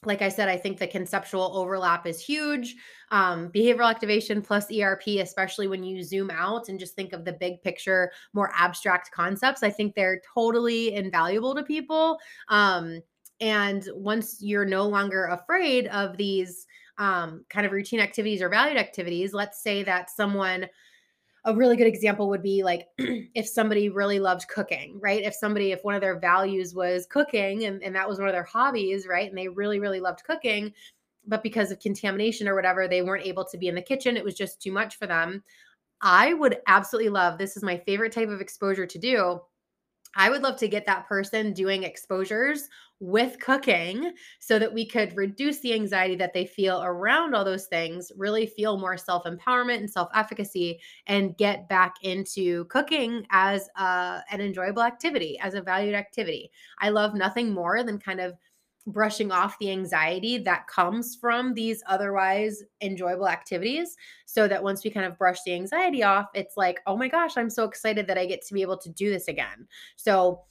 Like 0.04 0.20
I 0.20 0.28
said, 0.28 0.48
I 0.48 0.56
think 0.56 0.78
the 0.78 0.88
conceptual 0.88 1.56
overlap 1.56 2.08
is 2.08 2.20
huge. 2.20 2.74
Um, 3.12 3.52
behavioral 3.52 3.88
activation 3.88 4.42
plus 4.42 4.66
ERP, 4.72 5.06
especially 5.20 5.68
when 5.68 5.84
you 5.84 6.02
zoom 6.02 6.28
out 6.28 6.68
and 6.68 6.76
just 6.76 6.96
think 6.96 7.12
of 7.12 7.24
the 7.24 7.34
big 7.34 7.62
picture, 7.62 8.10
more 8.32 8.50
abstract 8.52 9.12
concepts, 9.12 9.62
I 9.62 9.70
think 9.70 9.94
they're 9.94 10.20
totally 10.34 10.92
invaluable 10.92 11.54
to 11.54 11.62
people. 11.62 12.18
Um, 12.48 13.00
and 13.40 13.88
once 13.94 14.38
you're 14.40 14.64
no 14.64 14.88
longer 14.88 15.26
afraid 15.26 15.86
of 15.86 16.16
these 16.16 16.66
um, 16.98 17.44
kind 17.48 17.64
of 17.64 17.70
routine 17.70 18.00
activities 18.00 18.42
or 18.42 18.48
valued 18.48 18.76
activities, 18.76 19.32
let's 19.32 19.62
say 19.62 19.84
that 19.84 20.10
someone 20.10 20.66
a 21.46 21.54
really 21.54 21.76
good 21.76 21.86
example 21.86 22.28
would 22.28 22.42
be 22.42 22.64
like 22.64 22.88
if 22.98 23.46
somebody 23.48 23.88
really 23.88 24.18
loved 24.18 24.48
cooking, 24.48 24.98
right? 25.00 25.22
If 25.22 25.32
somebody, 25.32 25.70
if 25.70 25.84
one 25.84 25.94
of 25.94 26.00
their 26.00 26.18
values 26.18 26.74
was 26.74 27.06
cooking 27.06 27.64
and, 27.64 27.82
and 27.82 27.94
that 27.94 28.08
was 28.08 28.18
one 28.18 28.28
of 28.28 28.34
their 28.34 28.42
hobbies, 28.42 29.06
right? 29.06 29.28
And 29.28 29.38
they 29.38 29.48
really, 29.48 29.78
really 29.78 30.00
loved 30.00 30.24
cooking, 30.24 30.74
but 31.24 31.44
because 31.44 31.70
of 31.70 31.78
contamination 31.78 32.48
or 32.48 32.56
whatever, 32.56 32.88
they 32.88 33.02
weren't 33.02 33.24
able 33.24 33.44
to 33.44 33.58
be 33.58 33.68
in 33.68 33.76
the 33.76 33.82
kitchen. 33.82 34.16
It 34.16 34.24
was 34.24 34.34
just 34.34 34.60
too 34.60 34.72
much 34.72 34.96
for 34.96 35.06
them. 35.06 35.42
I 36.02 36.34
would 36.34 36.58
absolutely 36.66 37.10
love 37.10 37.38
this 37.38 37.56
is 37.56 37.62
my 37.62 37.78
favorite 37.78 38.12
type 38.12 38.28
of 38.28 38.40
exposure 38.40 38.86
to 38.86 38.98
do 38.98 39.40
I 40.16 40.30
would 40.30 40.42
love 40.42 40.56
to 40.58 40.68
get 40.68 40.86
that 40.86 41.06
person 41.06 41.52
doing 41.52 41.82
exposures 41.84 42.68
with 42.98 43.38
cooking 43.38 44.12
so 44.40 44.58
that 44.58 44.72
we 44.72 44.86
could 44.86 45.14
reduce 45.16 45.60
the 45.60 45.74
anxiety 45.74 46.16
that 46.16 46.32
they 46.32 46.46
feel 46.46 46.82
around 46.82 47.34
all 47.34 47.44
those 47.44 47.66
things, 47.66 48.10
really 48.16 48.46
feel 48.46 48.78
more 48.78 48.96
self 48.96 49.24
empowerment 49.24 49.78
and 49.78 49.90
self 49.90 50.08
efficacy, 50.14 50.80
and 51.06 51.36
get 51.36 51.68
back 51.68 51.94
into 52.02 52.64
cooking 52.66 53.26
as 53.30 53.68
a, 53.76 54.22
an 54.30 54.40
enjoyable 54.40 54.82
activity, 54.82 55.38
as 55.40 55.54
a 55.54 55.60
valued 55.62 55.94
activity. 55.94 56.50
I 56.80 56.88
love 56.88 57.14
nothing 57.14 57.52
more 57.52 57.82
than 57.82 57.98
kind 57.98 58.20
of 58.20 58.34
brushing 58.86 59.32
off 59.32 59.58
the 59.58 59.70
anxiety 59.70 60.38
that 60.38 60.66
comes 60.68 61.16
from 61.16 61.54
these 61.54 61.82
otherwise 61.88 62.62
enjoyable 62.80 63.28
activities 63.28 63.96
so 64.26 64.46
that 64.46 64.62
once 64.62 64.84
we 64.84 64.90
kind 64.90 65.06
of 65.06 65.18
brush 65.18 65.38
the 65.44 65.52
anxiety 65.52 66.02
off 66.04 66.26
it's 66.34 66.56
like 66.56 66.80
oh 66.86 66.96
my 66.96 67.08
gosh 67.08 67.36
i'm 67.36 67.50
so 67.50 67.64
excited 67.64 68.06
that 68.06 68.18
i 68.18 68.24
get 68.24 68.44
to 68.46 68.54
be 68.54 68.62
able 68.62 68.76
to 68.78 68.90
do 68.90 69.10
this 69.10 69.28
again. 69.28 69.66
So 69.96 70.42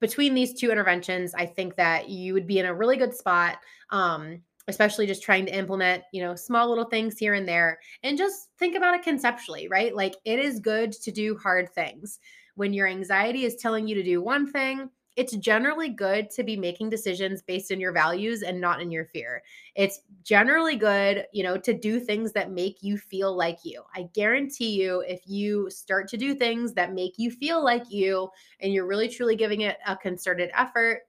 between 0.00 0.34
these 0.34 0.54
two 0.54 0.70
interventions 0.70 1.34
i 1.34 1.44
think 1.46 1.76
that 1.76 2.08
you 2.08 2.32
would 2.34 2.46
be 2.46 2.58
in 2.58 2.66
a 2.66 2.74
really 2.74 2.96
good 2.96 3.14
spot 3.14 3.58
um, 3.90 4.40
especially 4.66 5.06
just 5.06 5.22
trying 5.22 5.44
to 5.46 5.56
implement 5.56 6.02
you 6.12 6.22
know 6.22 6.34
small 6.34 6.68
little 6.68 6.86
things 6.86 7.18
here 7.18 7.34
and 7.34 7.46
there 7.46 7.78
and 8.02 8.16
just 8.16 8.48
think 8.58 8.76
about 8.76 8.94
it 8.94 9.02
conceptually 9.02 9.68
right? 9.68 9.94
Like 9.94 10.16
it 10.24 10.38
is 10.38 10.58
good 10.60 10.92
to 10.92 11.10
do 11.10 11.36
hard 11.36 11.72
things. 11.74 12.18
When 12.56 12.72
your 12.72 12.86
anxiety 12.86 13.44
is 13.44 13.56
telling 13.56 13.88
you 13.88 13.94
to 13.96 14.02
do 14.02 14.22
one 14.22 14.50
thing 14.50 14.88
it's 15.16 15.36
generally 15.36 15.88
good 15.88 16.30
to 16.30 16.42
be 16.42 16.56
making 16.56 16.90
decisions 16.90 17.42
based 17.42 17.70
in 17.70 17.80
your 17.80 17.92
values 17.92 18.42
and 18.42 18.60
not 18.60 18.80
in 18.80 18.90
your 18.90 19.04
fear. 19.06 19.42
It's 19.76 20.00
generally 20.22 20.76
good, 20.76 21.26
you 21.32 21.42
know, 21.42 21.56
to 21.58 21.72
do 21.72 22.00
things 22.00 22.32
that 22.32 22.50
make 22.50 22.82
you 22.82 22.98
feel 22.98 23.36
like 23.36 23.58
you. 23.64 23.82
I 23.94 24.08
guarantee 24.14 24.70
you, 24.80 25.00
if 25.06 25.20
you 25.26 25.70
start 25.70 26.08
to 26.08 26.16
do 26.16 26.34
things 26.34 26.74
that 26.74 26.92
make 26.94 27.14
you 27.16 27.30
feel 27.30 27.62
like 27.62 27.90
you 27.90 28.28
and 28.60 28.72
you're 28.72 28.86
really 28.86 29.08
truly 29.08 29.36
giving 29.36 29.60
it 29.62 29.78
a 29.86 29.96
concerted 29.96 30.50
effort 30.54 31.02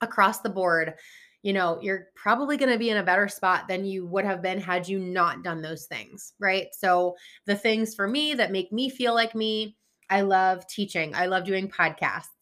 across 0.00 0.40
the 0.40 0.48
board, 0.50 0.94
you 1.42 1.52
know, 1.52 1.78
you're 1.80 2.08
probably 2.14 2.56
going 2.56 2.72
to 2.72 2.78
be 2.78 2.90
in 2.90 2.96
a 2.96 3.02
better 3.02 3.28
spot 3.28 3.68
than 3.68 3.84
you 3.84 4.06
would 4.06 4.24
have 4.24 4.42
been 4.42 4.60
had 4.60 4.88
you 4.88 4.98
not 4.98 5.44
done 5.44 5.62
those 5.62 5.86
things, 5.86 6.32
right? 6.40 6.68
So, 6.72 7.16
the 7.46 7.54
things 7.56 7.94
for 7.94 8.08
me 8.08 8.34
that 8.34 8.50
make 8.52 8.72
me 8.72 8.90
feel 8.90 9.14
like 9.14 9.34
me, 9.34 9.76
I 10.10 10.22
love 10.22 10.66
teaching. 10.66 11.14
I 11.14 11.26
love 11.26 11.44
doing 11.44 11.68
podcasts. 11.68 12.35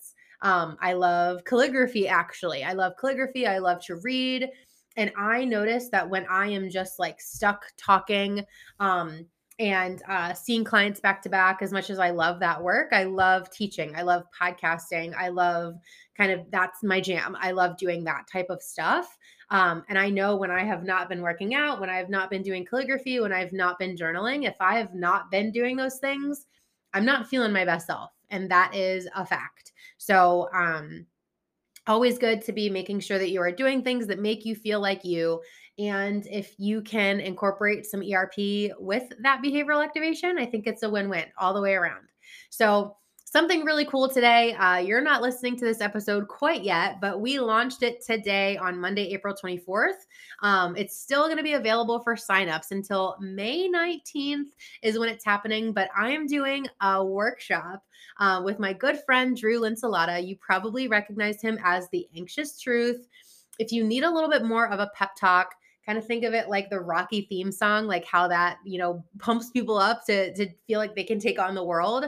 Um, 0.44 0.76
I 0.80 0.92
love 0.92 1.44
calligraphy, 1.44 2.07
actually. 2.07 2.62
I 2.62 2.74
love 2.74 2.92
calligraphy. 3.00 3.46
I 3.46 3.59
love 3.59 3.83
to 3.87 3.96
read. 3.96 4.48
And 4.96 5.11
I 5.16 5.44
notice 5.44 5.88
that 5.88 6.09
when 6.09 6.26
I 6.30 6.48
am 6.48 6.70
just 6.70 7.00
like 7.00 7.20
stuck 7.20 7.64
talking, 7.76 8.44
um, 8.78 9.26
and 9.59 10.02
uh, 10.09 10.35
seeing 10.35 10.64
clients 10.64 11.00
back 11.00 11.22
to 11.22 11.28
back 11.28 11.62
as 11.62 11.72
much 11.72 11.88
as 11.88 12.00
i 12.00 12.11
love 12.11 12.40
that 12.40 12.61
work 12.61 12.88
i 12.92 13.04
love 13.04 13.48
teaching 13.50 13.94
i 13.94 14.02
love 14.02 14.24
podcasting 14.37 15.14
i 15.16 15.28
love 15.28 15.76
kind 16.16 16.33
of 16.33 16.40
that's 16.50 16.83
my 16.83 17.00
jam 17.00 17.37
i 17.40 17.52
love 17.52 17.76
doing 17.78 18.02
that 18.02 18.26
type 18.26 18.46
of 18.50 18.61
stuff 18.61 19.16
um, 19.50 19.85
and 19.88 19.96
i 19.96 20.11
know 20.11 20.35
when 20.35 20.50
i 20.50 20.64
have 20.64 20.83
not 20.83 21.09
been 21.09 21.22
working 21.22 21.54
out 21.54 21.80
when 21.80 21.88
i 21.88 21.96
have 21.96 22.11
not 22.11 22.30
been 22.30 22.42
doing 22.42 22.64
calligraphy 22.64 23.20
when 23.20 23.33
i've 23.33 23.52
not 23.52 23.78
been 23.78 23.94
journaling 23.94 24.44
if 24.44 24.57
i 24.59 24.76
have 24.76 24.92
not 24.92 25.30
been 25.30 25.52
doing 25.52 25.76
those 25.76 26.00
things 26.00 26.46
i'm 26.92 27.04
not 27.04 27.28
feeling 27.28 27.52
my 27.52 27.64
best 27.64 27.87
self 27.87 28.11
and 28.35 28.50
that 28.50 28.74
is 28.74 29.09
a 29.14 29.24
fact. 29.24 29.72
So, 30.06 30.48
um, 30.52 31.06
always 31.86 32.18
good 32.18 32.42
to 32.42 32.52
be 32.52 32.70
making 32.70 33.00
sure 33.00 33.18
that 33.18 33.30
you 33.30 33.40
are 33.40 33.52
doing 33.52 33.82
things 33.82 34.06
that 34.06 34.18
make 34.20 34.44
you 34.44 34.54
feel 34.54 34.80
like 34.80 35.04
you 35.04 35.42
And 35.78 36.26
if 36.30 36.54
you 36.58 36.82
can 36.82 37.20
incorporate 37.20 37.84
some 37.86 38.02
ERP 38.02 38.72
with 38.78 39.12
that 39.22 39.42
behavioral 39.42 39.84
activation, 39.84 40.38
I 40.38 40.46
think 40.46 40.66
it's 40.66 40.84
a 40.84 40.90
win 40.90 41.08
win 41.10 41.26
all 41.38 41.52
the 41.54 41.60
way 41.60 41.74
around. 41.74 42.08
So, 42.50 42.96
something 43.35 43.64
really 43.64 43.85
cool 43.87 44.09
today. 44.09 44.55
Uh, 44.55 44.77
you're 44.77 45.01
not 45.01 45.20
listening 45.20 45.57
to 45.57 45.64
this 45.64 45.81
episode 45.81 46.29
quite 46.29 46.62
yet, 46.62 47.01
but 47.01 47.20
we 47.20 47.40
launched 47.40 47.83
it 47.83 48.01
today 48.01 48.57
on 48.59 48.79
Monday, 48.79 49.12
April 49.12 49.35
24th. 49.35 50.07
Um, 50.40 50.77
it's 50.77 50.97
still 50.97 51.25
going 51.25 51.38
to 51.38 51.42
be 51.42 51.55
available 51.55 51.99
for 51.99 52.14
signups 52.14 52.70
until 52.70 53.16
May 53.18 53.68
19th, 53.68 54.51
is 54.85 55.01
when 55.01 55.09
it's 55.09 55.25
happening. 55.25 55.73
But 55.73 55.88
I 55.99 56.11
am 56.11 56.29
doing 56.29 56.68
a 56.81 57.05
workshop 57.05 57.83
uh, 58.20 58.40
with 58.44 58.61
my 58.61 58.73
good 58.73 59.01
friend 59.05 59.37
Drew 59.37 59.61
Linsalata. 59.62 60.25
You 60.25 60.37
probably 60.37 60.87
recognize 60.87 61.42
him 61.42 61.59
as 61.64 61.88
the 61.90 62.07
Anxious 62.16 62.61
Truth. 62.61 63.09
If 63.59 63.73
you 63.73 63.83
need 63.83 64.05
a 64.05 64.11
little 64.11 64.31
bit 64.31 64.44
more 64.44 64.68
of 64.68 64.79
a 64.79 64.92
pep 64.94 65.16
talk, 65.18 65.57
kind 65.85 65.99
of 65.99 66.07
think 66.07 66.25
of 66.25 66.35
it 66.35 66.49
like 66.49 66.70
the 66.70 66.81
Rocky 66.81 67.27
theme 67.29 67.53
song, 67.53 67.87
like 67.87 68.05
how 68.05 68.29
that, 68.29 68.59
you 68.64 68.79
know, 68.79 69.05
pumps 69.18 69.51
people 69.51 69.77
up 69.77 70.07
to, 70.07 70.33
to 70.35 70.49
feel 70.68 70.79
like 70.79 70.94
they 70.94 71.03
can 71.03 71.18
take 71.18 71.40
on 71.40 71.57
the 71.57 71.64
world 71.64 72.07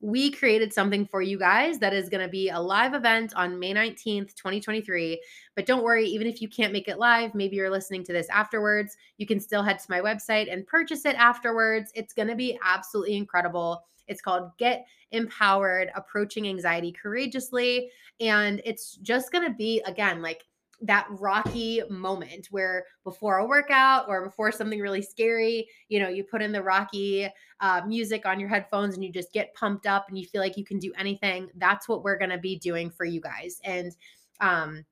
we 0.00 0.30
created 0.30 0.72
something 0.72 1.06
for 1.06 1.22
you 1.22 1.38
guys 1.38 1.78
that 1.80 1.92
is 1.92 2.08
going 2.08 2.22
to 2.22 2.30
be 2.30 2.50
a 2.50 2.60
live 2.60 2.94
event 2.94 3.34
on 3.34 3.58
May 3.58 3.74
19th, 3.74 4.34
2023. 4.34 5.20
But 5.56 5.66
don't 5.66 5.82
worry, 5.82 6.06
even 6.06 6.26
if 6.26 6.40
you 6.40 6.48
can't 6.48 6.72
make 6.72 6.86
it 6.86 6.98
live, 6.98 7.34
maybe 7.34 7.56
you're 7.56 7.70
listening 7.70 8.04
to 8.04 8.12
this 8.12 8.28
afterwards, 8.28 8.96
you 9.16 9.26
can 9.26 9.40
still 9.40 9.62
head 9.62 9.80
to 9.80 9.90
my 9.90 10.00
website 10.00 10.52
and 10.52 10.66
purchase 10.66 11.04
it 11.04 11.16
afterwards. 11.16 11.90
It's 11.94 12.12
going 12.12 12.28
to 12.28 12.36
be 12.36 12.58
absolutely 12.62 13.16
incredible. 13.16 13.82
It's 14.06 14.20
called 14.20 14.56
Get 14.58 14.86
Empowered 15.10 15.90
Approaching 15.96 16.48
Anxiety 16.48 16.92
Courageously. 16.92 17.90
And 18.20 18.62
it's 18.64 18.96
just 18.96 19.32
going 19.32 19.44
to 19.44 19.54
be, 19.54 19.82
again, 19.84 20.22
like 20.22 20.44
that 20.80 21.06
rocky 21.10 21.82
moment 21.90 22.46
where 22.50 22.84
before 23.04 23.38
a 23.38 23.46
workout 23.46 24.08
or 24.08 24.24
before 24.24 24.52
something 24.52 24.80
really 24.80 25.02
scary, 25.02 25.68
you 25.88 25.98
know, 25.98 26.08
you 26.08 26.22
put 26.22 26.42
in 26.42 26.52
the 26.52 26.62
rocky 26.62 27.28
uh, 27.60 27.82
music 27.86 28.26
on 28.26 28.38
your 28.38 28.48
headphones 28.48 28.94
and 28.94 29.04
you 29.04 29.12
just 29.12 29.32
get 29.32 29.54
pumped 29.54 29.86
up 29.86 30.06
and 30.08 30.18
you 30.18 30.26
feel 30.26 30.40
like 30.40 30.56
you 30.56 30.64
can 30.64 30.78
do 30.78 30.92
anything. 30.96 31.48
That's 31.56 31.88
what 31.88 32.04
we're 32.04 32.18
going 32.18 32.30
to 32.30 32.38
be 32.38 32.58
doing 32.58 32.90
for 32.90 33.04
you 33.04 33.20
guys. 33.20 33.60
And, 33.64 33.92
um, 34.40 34.84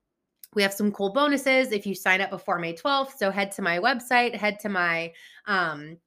we 0.55 0.63
have 0.63 0.73
some 0.73 0.91
cool 0.91 1.13
bonuses 1.13 1.71
if 1.71 1.87
you 1.87 1.95
sign 1.95 2.23
up 2.23 2.31
before 2.31 2.59
May 2.59 2.73
12th. 2.73 3.19
So 3.19 3.31
head 3.31 3.53
to 3.53 3.63
my 3.63 3.79
website, 3.79 4.35
head 4.35 4.59
to 4.61 4.71
my 4.71 5.13
um, 5.45 5.99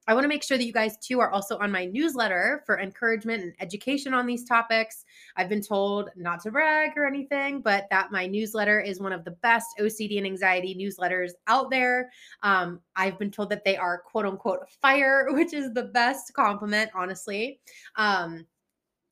I 0.07 0.13
want 0.13 0.23
to 0.23 0.29
make 0.29 0.43
sure 0.43 0.57
that 0.57 0.65
you 0.65 0.73
guys 0.73 0.97
too 0.97 1.19
are 1.19 1.31
also 1.31 1.57
on 1.57 1.71
my 1.71 1.85
newsletter 1.85 2.63
for 2.65 2.79
encouragement 2.79 3.43
and 3.43 3.53
education 3.59 4.13
on 4.13 4.25
these 4.25 4.45
topics. 4.45 5.03
I've 5.35 5.49
been 5.49 5.61
told 5.61 6.09
not 6.15 6.41
to 6.43 6.51
brag 6.51 6.91
or 6.95 7.07
anything, 7.07 7.61
but 7.61 7.85
that 7.89 8.11
my 8.11 8.27
newsletter 8.27 8.79
is 8.79 8.99
one 8.99 9.13
of 9.13 9.23
the 9.25 9.31
best 9.31 9.67
OCD 9.79 10.17
and 10.17 10.27
anxiety 10.27 10.75
newsletters 10.75 11.31
out 11.47 11.71
there. 11.71 12.11
Um, 12.43 12.81
I've 12.95 13.17
been 13.17 13.31
told 13.31 13.49
that 13.49 13.63
they 13.65 13.77
are 13.77 13.99
quote 13.99 14.25
unquote 14.25 14.69
fire, 14.81 15.27
which 15.33 15.53
is 15.53 15.73
the 15.73 15.83
best 15.83 16.33
compliment, 16.33 16.91
honestly. 16.93 17.59
Um, 17.95 18.45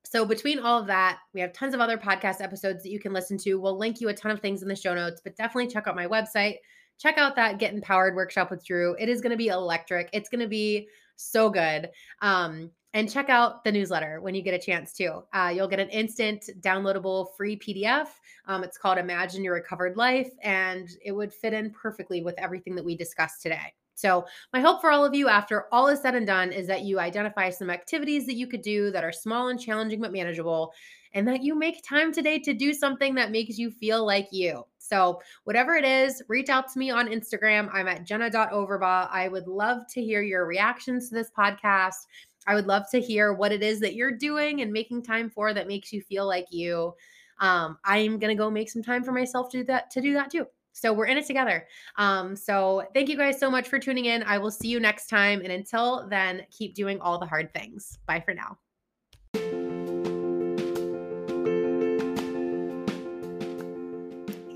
so, 0.06 0.26
between 0.26 0.60
all 0.60 0.80
of 0.80 0.88
that, 0.88 1.20
we 1.34 1.42
have 1.42 1.54
tons 1.54 1.74
of 1.74 1.80
other 1.80 1.98
podcast 1.98 2.42
episodes 2.42 2.84
that 2.84 2.92
you 2.92 3.00
can 3.00 3.14
listen 3.14 3.38
to. 3.40 3.56
We'll 3.56 3.78
link 3.78 4.00
you 4.00 4.10
a 4.10 4.14
ton 4.14 4.32
of 4.32 4.42
things 4.42 4.62
in 4.62 4.68
the 4.68 4.76
show 4.76 4.94
notes, 4.94 5.22
but 5.24 5.36
definitely 5.36 5.72
check 5.72 5.88
out 5.88 5.96
my 5.96 6.06
website, 6.06 6.58
check 7.00 7.18
out 7.18 7.36
that 7.36 7.60
Get 7.60 7.74
Empowered 7.74 8.16
workshop 8.16 8.52
with 8.52 8.66
Drew. 8.66 8.96
It 9.00 9.10
is 9.10 9.22
going 9.22 9.32
to 9.32 9.38
be 9.38 9.48
electric. 9.48 10.10
It's 10.14 10.30
going 10.30 10.42
to 10.42 10.48
be 10.48 10.88
so 11.16 11.50
good. 11.50 11.90
Um, 12.22 12.72
and 12.94 13.12
check 13.12 13.30
out 13.30 13.64
the 13.64 13.72
newsletter 13.72 14.22
when 14.22 14.36
you 14.36 14.44
get 14.44 14.54
a 14.54 14.64
chance 14.64 14.94
to. 14.94 15.24
Uh, 15.34 15.52
you'll 15.54 15.68
get 15.68 15.80
an 15.80 15.90
instant 15.90 16.48
downloadable 16.62 17.28
free 17.36 17.58
PDF. 17.58 18.08
Um, 18.48 18.64
it's 18.64 18.78
called 18.78 19.00
Imagine 19.00 19.44
Your 19.44 19.56
Recovered 19.56 19.98
Life, 19.98 20.30
and 20.44 20.88
it 21.04 21.12
would 21.12 21.34
fit 21.34 21.54
in 21.54 21.72
perfectly 21.72 22.22
with 22.22 22.36
everything 22.38 22.76
that 22.76 22.86
we 22.86 22.96
discussed 22.96 23.42
today. 23.42 23.74
So, 23.96 24.26
my 24.52 24.60
hope 24.60 24.82
for 24.82 24.92
all 24.92 25.06
of 25.06 25.14
you 25.14 25.28
after 25.28 25.66
all 25.72 25.88
is 25.88 26.02
said 26.02 26.16
and 26.16 26.26
done 26.26 26.52
is 26.52 26.68
that 26.68 26.82
you 26.82 27.00
identify 27.00 27.50
some 27.50 27.70
activities 27.70 28.26
that 28.26 28.36
you 28.36 28.48
could 28.48 28.62
do 28.62 28.92
that 28.92 29.04
are 29.04 29.12
small 29.12 29.50
and 29.50 29.60
challenging 29.60 30.02
but 30.02 30.12
manageable, 30.12 30.74
and 31.14 31.28
that 31.28 31.44
you 31.44 31.56
make 31.56 31.84
time 31.88 32.12
today 32.12 32.40
to 32.40 32.54
do 32.54 32.74
something 32.74 33.16
that 33.16 33.32
makes 33.32 33.58
you 33.58 33.72
feel 33.72 34.06
like 34.06 34.28
you. 34.32 34.64
So, 34.78 35.22
whatever 35.46 35.76
it 35.76 35.86
is, 35.86 36.22
reach 36.28 36.50
out 36.50 36.72
to 36.74 36.80
me 36.80 36.92
on 36.92 37.08
Instagram. 37.08 37.70
I'm 37.72 37.88
at 37.88 38.04
jenna.overbaugh. 38.04 39.10
I 39.12 39.28
would 39.28 39.48
love 39.48 39.88
to 39.92 40.04
hear 40.04 40.22
your 40.22 40.46
reactions 40.46 41.10
to 41.10 41.16
this 41.16 41.32
podcast. 41.38 42.06
I 42.46 42.56
would 42.56 42.68
love 42.68 42.84
to 42.92 43.00
hear 43.00 43.34
what 43.34 43.52
it 43.52 43.64
is 43.64 43.80
that 43.80 43.96
you're 43.96 44.12
doing 44.12 44.62
and 44.62 44.72
making 44.72 45.04
time 45.04 45.30
for 45.30 45.54
that 45.54 45.68
makes 45.68 45.94
you 45.94 46.02
feel 46.02 46.28
like 46.28 46.48
you. 46.52 46.94
Um, 47.40 47.78
I'm 47.86 48.20
gonna 48.20 48.36
go 48.36 48.52
make 48.52 48.70
some 48.70 48.84
time 48.84 49.04
for 49.04 49.12
myself 49.12 49.50
to 49.52 49.60
do 49.60 49.64
that 49.66 49.90
to 49.92 50.02
do 50.02 50.14
that 50.14 50.32
too. 50.32 50.46
So 50.74 50.92
we're 50.92 51.06
in 51.06 51.18
it 51.18 51.28
together. 51.28 51.68
Um, 51.98 52.36
so 52.36 52.84
thank 52.94 53.08
you 53.08 53.16
guys 53.16 53.40
so 53.40 53.50
much 53.50 53.68
for 53.68 53.80
tuning 53.80 54.06
in. 54.06 54.24
I 54.24 54.40
will 54.40 54.52
see 54.52 54.68
you 54.68 54.80
next 54.80 55.08
time. 55.08 55.42
And 55.42 55.52
until 55.52 56.08
then, 56.10 56.42
keep 56.50 56.74
doing 56.74 57.00
all 57.00 57.20
the 57.20 57.28
hard 57.28 57.54
things. 57.54 58.00
Bye 58.08 58.22
for 58.22 58.34
now. 58.34 58.58